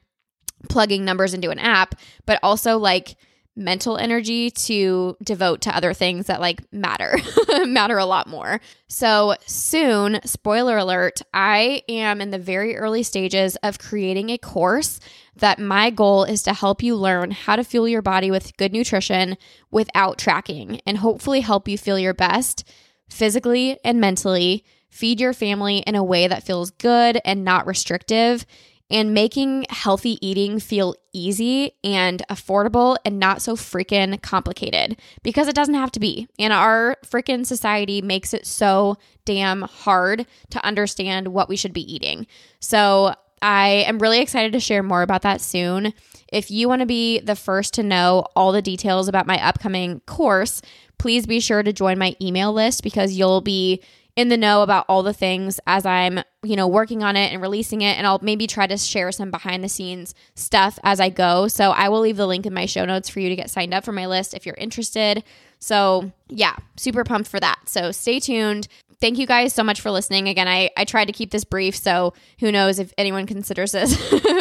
plugging 0.69 1.05
numbers 1.05 1.35
into 1.35 1.51
an 1.51 1.59
app 1.59 1.95
but 2.27 2.39
also 2.43 2.79
like 2.79 3.17
mental 3.59 3.97
energy 3.97 4.51
to 4.51 5.17
devote 5.23 5.61
to 5.63 5.77
other 5.77 5.93
things 5.93 6.27
that 6.27 6.41
like 6.41 6.73
matter, 6.73 7.19
matter 7.67 7.99
a 7.99 8.07
lot 8.07 8.29
more. 8.29 8.61
So 8.87 9.35
soon, 9.47 10.21
spoiler 10.25 10.79
alert, 10.79 11.21
I 11.35 11.83
am 11.89 12.21
in 12.21 12.31
the 12.31 12.39
very 12.39 12.77
early 12.77 13.03
stages 13.03 13.57
of 13.57 13.79
creating 13.79 14.31
a 14.31 14.39
course 14.39 15.01
that 15.37 15.59
my 15.59 15.91
goal 15.91 16.25
is 16.25 16.43
to 16.45 16.55
help 16.55 16.83
you 16.83 16.95
learn 16.95 17.33
how 17.33 17.57
to 17.57 17.65
fuel 17.65 17.89
your 17.89 18.03
body 18.03 18.31
with 18.31 18.57
good 18.57 18.73
nutrition 18.73 19.37
without 19.71 20.19
tracking 20.19 20.81
and 20.87 20.99
hopefully 20.99 21.41
help 21.41 21.69
you 21.69 21.77
feel 21.77 21.99
your 21.99 22.15
best 22.15 22.65
physically 23.09 23.79
and 23.85 24.01
mentally, 24.01 24.65
feed 24.89 25.21
your 25.21 25.33
family 25.33 25.79
in 25.79 25.95
a 25.95 26.05
way 26.05 26.29
that 26.29 26.45
feels 26.45 26.71
good 26.71 27.21
and 27.25 27.45
not 27.45 27.67
restrictive 27.67 28.47
and 28.91 29.13
making 29.13 29.67
healthy 29.69 30.19
eating 30.27 30.59
feel 30.59 30.95
easy 31.13 31.73
and 31.85 32.23
affordable 32.31 32.97
and 33.05 33.19
not 33.19 33.43
so 33.43 33.55
freaking 33.55 34.21
complicated 34.23 34.97
because 35.23 35.49
it 35.49 35.55
doesn't 35.55 35.75
have 35.75 35.93
to 35.93 36.01
be. 36.01 36.29
And 36.39 36.53
our 36.53 36.97
freaking 37.05 37.45
society 37.45 38.01
makes 38.01 38.33
it 38.33 38.47
so 38.47 38.97
damn 39.25 39.63
hard 39.63 40.27
to 40.51 40.65
understand 40.65 41.29
what 41.29 41.49
we 41.49 41.57
should 41.57 41.73
be 41.73 41.93
eating. 41.93 42.27
So, 42.61 43.15
I 43.41 43.85
am 43.87 44.01
really 44.01 44.21
excited 44.21 44.53
to 44.53 44.61
share 44.61 44.83
more 44.83 45.03
about 45.03 45.23
that 45.23 45.41
soon. 45.41 45.95
If 46.33 46.51
you 46.51 46.69
want 46.69 46.81
to 46.81 46.87
be 46.87 47.21
the 47.21 47.37
first 47.37 47.75
to 47.75 47.83
know 47.83 48.27
all 48.35 48.53
the 48.53 48.63
details 48.63 49.09
about 49.09 49.27
my 49.27 49.41
upcoming 49.41 50.01
course, 50.01 50.61
please 50.99 51.27
be 51.27 51.41
sure 51.41 51.63
to 51.63 51.73
join 51.73 51.99
my 51.99 52.17
email 52.21 52.53
list 52.53 52.83
because 52.83 53.13
you'll 53.13 53.41
be 53.41 53.83
in 54.19 54.31
the 54.31 54.37
know 54.37 54.63
about 54.63 54.85
all 54.89 55.05
the 55.05 55.13
things 55.13 55.61
as 55.65 55.87
I'm, 55.87 56.19
you 56.43 56.57
know, 56.57 56.67
working 56.67 57.05
on 57.05 57.15
it 57.15 57.33
and 57.33 57.41
releasing 57.41 57.83
it. 57.83 57.97
And 57.97 58.05
I'll 58.05 58.19
maybe 58.21 58.49
try 58.49 58.67
to 58.67 58.77
share 58.77 59.13
some 59.13 59.31
behind 59.31 59.63
the 59.63 59.69
scenes 59.69 60.13
stuff 60.35 60.77
as 60.83 60.99
I 60.99 61.09
go. 61.09 61.47
So 61.47 61.71
I 61.71 61.89
will 61.89 62.01
leave 62.01 62.17
the 62.17 62.27
link 62.27 62.45
in 62.45 62.53
my 62.53 62.67
show 62.67 62.85
notes 62.85 63.09
for 63.09 63.21
you 63.21 63.29
to 63.29 63.37
get 63.37 63.49
signed 63.49 63.73
up 63.73 63.85
for 63.85 63.93
my 63.93 64.07
list 64.07 64.35
if 64.35 64.45
you're 64.45 64.57
interested. 64.57 65.23
So 65.61 66.11
yeah, 66.27 66.57
super 66.77 67.05
pumped 67.05 67.31
for 67.31 67.39
that. 67.39 67.61
So 67.67 67.93
stay 67.93 68.19
tuned. 68.19 68.67
Thank 69.01 69.19
you 69.19 69.27
guys 69.29 69.55
so 69.55 69.63
much 69.63 69.81
for 69.81 69.93
listening. 69.93 70.29
Again, 70.29 70.49
I, 70.49 70.71
I 70.77 70.85
tried 70.85 71.05
to 71.05 71.13
keep 71.13 71.31
this 71.31 71.45
brief, 71.45 71.77
so 71.77 72.13
who 72.41 72.51
knows 72.51 72.81
if 72.81 72.93
anyone 72.99 73.25
considers 73.25 73.71
this 73.71 73.97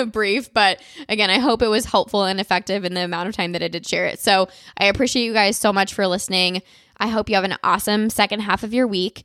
brief. 0.12 0.52
But 0.52 0.82
again, 1.08 1.30
I 1.30 1.38
hope 1.38 1.62
it 1.62 1.68
was 1.68 1.86
helpful 1.86 2.24
and 2.24 2.40
effective 2.40 2.84
in 2.84 2.96
the 2.96 3.04
amount 3.04 3.30
of 3.30 3.36
time 3.36 3.52
that 3.52 3.62
I 3.62 3.68
did 3.68 3.86
share 3.86 4.08
it. 4.08 4.20
So 4.20 4.48
I 4.76 4.86
appreciate 4.86 5.26
you 5.26 5.34
guys 5.34 5.56
so 5.56 5.72
much 5.72 5.94
for 5.94 6.08
listening. 6.08 6.64
I 7.00 7.10
hope 7.10 7.30
you 7.30 7.36
have 7.36 7.44
an 7.44 7.58
awesome 7.64 8.10
second 8.10 8.40
half 8.40 8.64
of 8.64 8.74
your 8.74 8.88
week. 8.88 9.24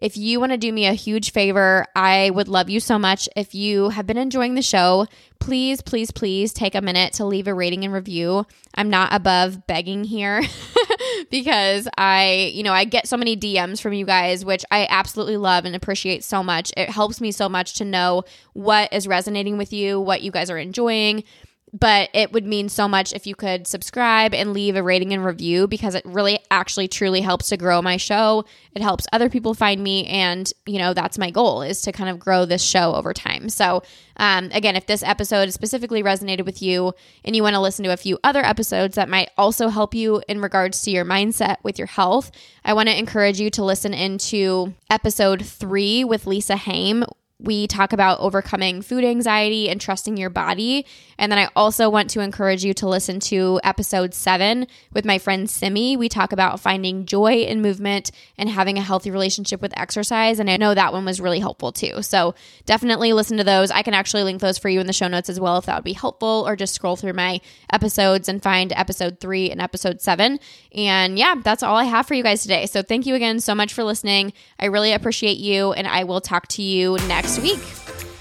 If 0.00 0.16
you 0.16 0.40
want 0.40 0.52
to 0.52 0.58
do 0.58 0.72
me 0.72 0.86
a 0.86 0.94
huge 0.94 1.32
favor, 1.32 1.86
I 1.94 2.30
would 2.30 2.48
love 2.48 2.70
you 2.70 2.80
so 2.80 2.98
much. 2.98 3.28
If 3.36 3.54
you 3.54 3.90
have 3.90 4.06
been 4.06 4.16
enjoying 4.16 4.54
the 4.54 4.62
show, 4.62 5.06
please, 5.40 5.82
please, 5.82 6.10
please 6.10 6.54
take 6.54 6.74
a 6.74 6.80
minute 6.80 7.12
to 7.14 7.26
leave 7.26 7.46
a 7.46 7.54
rating 7.54 7.84
and 7.84 7.92
review. 7.92 8.46
I'm 8.74 8.88
not 8.88 9.12
above 9.12 9.66
begging 9.66 10.04
here 10.04 10.42
because 11.30 11.86
I, 11.98 12.50
you 12.54 12.62
know, 12.62 12.72
I 12.72 12.84
get 12.84 13.08
so 13.08 13.18
many 13.18 13.36
DMs 13.36 13.82
from 13.82 13.92
you 13.92 14.06
guys, 14.06 14.42
which 14.42 14.64
I 14.70 14.86
absolutely 14.88 15.36
love 15.36 15.66
and 15.66 15.76
appreciate 15.76 16.24
so 16.24 16.42
much. 16.42 16.72
It 16.78 16.88
helps 16.88 17.20
me 17.20 17.30
so 17.30 17.50
much 17.50 17.74
to 17.74 17.84
know 17.84 18.24
what 18.54 18.90
is 18.94 19.06
resonating 19.06 19.58
with 19.58 19.70
you, 19.70 20.00
what 20.00 20.22
you 20.22 20.30
guys 20.30 20.48
are 20.48 20.58
enjoying 20.58 21.24
but 21.72 22.10
it 22.12 22.32
would 22.32 22.44
mean 22.44 22.68
so 22.68 22.88
much 22.88 23.12
if 23.12 23.26
you 23.26 23.34
could 23.34 23.66
subscribe 23.66 24.34
and 24.34 24.52
leave 24.52 24.76
a 24.76 24.82
rating 24.82 25.12
and 25.12 25.24
review 25.24 25.66
because 25.66 25.94
it 25.94 26.04
really 26.04 26.38
actually 26.50 26.88
truly 26.88 27.20
helps 27.20 27.48
to 27.48 27.56
grow 27.56 27.80
my 27.80 27.96
show. 27.96 28.44
It 28.74 28.82
helps 28.82 29.06
other 29.12 29.28
people 29.28 29.54
find 29.54 29.82
me 29.82 30.06
and 30.06 30.52
you 30.66 30.78
know 30.78 30.94
that's 30.94 31.18
my 31.18 31.30
goal 31.30 31.62
is 31.62 31.82
to 31.82 31.92
kind 31.92 32.10
of 32.10 32.18
grow 32.18 32.44
this 32.44 32.62
show 32.62 32.94
over 32.94 33.12
time. 33.12 33.48
So 33.48 33.82
um, 34.16 34.50
again 34.52 34.76
if 34.76 34.86
this 34.86 35.02
episode 35.02 35.52
specifically 35.52 36.02
resonated 36.02 36.44
with 36.44 36.60
you 36.60 36.92
and 37.24 37.36
you 37.36 37.42
want 37.42 37.54
to 37.54 37.60
listen 37.60 37.84
to 37.84 37.92
a 37.92 37.96
few 37.96 38.18
other 38.22 38.44
episodes 38.44 38.96
that 38.96 39.08
might 39.08 39.30
also 39.38 39.68
help 39.68 39.94
you 39.94 40.22
in 40.28 40.40
regards 40.40 40.82
to 40.82 40.90
your 40.90 41.04
mindset 41.04 41.56
with 41.62 41.78
your 41.78 41.86
health 41.86 42.30
i 42.64 42.72
want 42.72 42.88
to 42.88 42.98
encourage 42.98 43.40
you 43.40 43.48
to 43.50 43.64
listen 43.64 43.94
into 43.94 44.74
episode 44.90 45.44
three 45.44 46.04
with 46.04 46.26
Lisa 46.26 46.54
Hayim 46.54 47.04
we 47.42 47.66
talk 47.66 47.92
about 47.92 48.20
overcoming 48.20 48.82
food 48.82 49.04
anxiety 49.04 49.70
and 49.70 49.80
trusting 49.80 50.16
your 50.16 50.30
body. 50.30 50.84
And 51.18 51.32
then 51.32 51.38
I 51.38 51.48
also 51.56 51.88
want 51.88 52.10
to 52.10 52.20
encourage 52.20 52.64
you 52.64 52.74
to 52.74 52.88
listen 52.88 53.20
to 53.20 53.60
episode 53.64 54.14
seven 54.14 54.66
with 54.92 55.04
my 55.04 55.18
friend 55.18 55.48
Simi. 55.48 55.96
We 55.96 56.08
talk 56.08 56.32
about 56.32 56.60
finding 56.60 57.06
joy 57.06 57.42
in 57.42 57.62
movement 57.62 58.10
and 58.36 58.48
having 58.48 58.76
a 58.76 58.82
healthy 58.82 59.10
relationship 59.10 59.62
with 59.62 59.76
exercise. 59.78 60.38
And 60.38 60.50
I 60.50 60.56
know 60.56 60.74
that 60.74 60.92
one 60.92 61.04
was 61.04 61.20
really 61.20 61.40
helpful 61.40 61.72
too. 61.72 62.02
So 62.02 62.34
definitely 62.66 63.12
listen 63.12 63.36
to 63.38 63.44
those. 63.44 63.70
I 63.70 63.82
can 63.82 63.94
actually 63.94 64.22
link 64.22 64.40
those 64.40 64.58
for 64.58 64.68
you 64.68 64.80
in 64.80 64.86
the 64.86 64.92
show 64.92 65.08
notes 65.08 65.30
as 65.30 65.40
well 65.40 65.56
if 65.56 65.66
that 65.66 65.76
would 65.76 65.84
be 65.84 65.92
helpful, 65.92 66.44
or 66.46 66.56
just 66.56 66.74
scroll 66.74 66.96
through 66.96 67.14
my 67.14 67.40
episodes 67.72 68.28
and 68.28 68.42
find 68.42 68.72
episode 68.74 69.18
three 69.20 69.50
and 69.50 69.62
episode 69.62 70.00
seven. 70.00 70.40
And 70.74 71.18
yeah, 71.18 71.36
that's 71.42 71.62
all 71.62 71.76
I 71.76 71.84
have 71.84 72.06
for 72.06 72.14
you 72.14 72.22
guys 72.22 72.42
today. 72.42 72.66
So 72.66 72.82
thank 72.82 73.06
you 73.06 73.14
again 73.14 73.40
so 73.40 73.54
much 73.54 73.72
for 73.72 73.84
listening. 73.84 74.32
I 74.58 74.66
really 74.66 74.92
appreciate 74.92 75.38
you, 75.38 75.72
and 75.72 75.86
I 75.86 76.04
will 76.04 76.20
talk 76.20 76.46
to 76.48 76.62
you 76.62 76.98
next 77.06 77.29
next 77.30 77.42
week. 77.42 77.62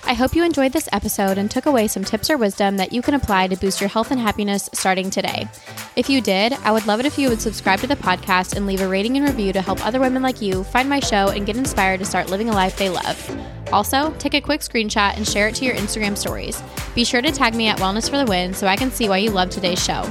I 0.05 0.13
hope 0.13 0.35
you 0.35 0.43
enjoyed 0.43 0.71
this 0.71 0.89
episode 0.91 1.37
and 1.37 1.49
took 1.49 1.65
away 1.65 1.87
some 1.87 2.03
tips 2.03 2.29
or 2.29 2.37
wisdom 2.37 2.77
that 2.77 2.93
you 2.93 3.01
can 3.01 3.13
apply 3.13 3.47
to 3.47 3.57
boost 3.57 3.81
your 3.81 3.89
health 3.89 4.11
and 4.11 4.19
happiness 4.19 4.69
starting 4.73 5.09
today. 5.09 5.47
If 5.95 6.09
you 6.09 6.21
did, 6.21 6.53
I 6.53 6.71
would 6.71 6.87
love 6.87 6.99
it 6.99 7.05
if 7.05 7.17
you 7.17 7.29
would 7.29 7.41
subscribe 7.41 7.79
to 7.79 7.87
the 7.87 7.95
podcast 7.95 8.55
and 8.55 8.65
leave 8.65 8.81
a 8.81 8.87
rating 8.87 9.17
and 9.17 9.27
review 9.27 9.53
to 9.53 9.61
help 9.61 9.85
other 9.85 9.99
women 9.99 10.21
like 10.21 10.41
you 10.41 10.63
find 10.63 10.89
my 10.89 10.99
show 10.99 11.29
and 11.29 11.45
get 11.45 11.57
inspired 11.57 11.99
to 11.99 12.05
start 12.05 12.29
living 12.29 12.49
a 12.49 12.53
life 12.53 12.77
they 12.77 12.89
love. 12.89 13.73
Also, 13.73 14.11
take 14.19 14.33
a 14.33 14.41
quick 14.41 14.61
screenshot 14.61 15.15
and 15.15 15.27
share 15.27 15.47
it 15.47 15.55
to 15.55 15.65
your 15.65 15.75
Instagram 15.75 16.17
stories. 16.17 16.61
Be 16.95 17.03
sure 17.03 17.21
to 17.21 17.31
tag 17.31 17.55
me 17.55 17.67
at 17.67 17.79
Wellness 17.79 18.09
for 18.09 18.17
the 18.17 18.25
Win 18.25 18.53
so 18.53 18.67
I 18.67 18.75
can 18.75 18.91
see 18.91 19.09
why 19.09 19.17
you 19.17 19.31
love 19.31 19.49
today's 19.49 19.83
show. 19.83 20.03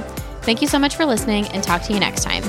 Thank 0.43 0.61
you 0.61 0.67
so 0.67 0.79
much 0.79 0.95
for 0.95 1.05
listening 1.05 1.45
and 1.47 1.63
talk 1.63 1.81
to 1.83 1.93
you 1.93 1.99
next 1.99 2.23
time. 2.23 2.43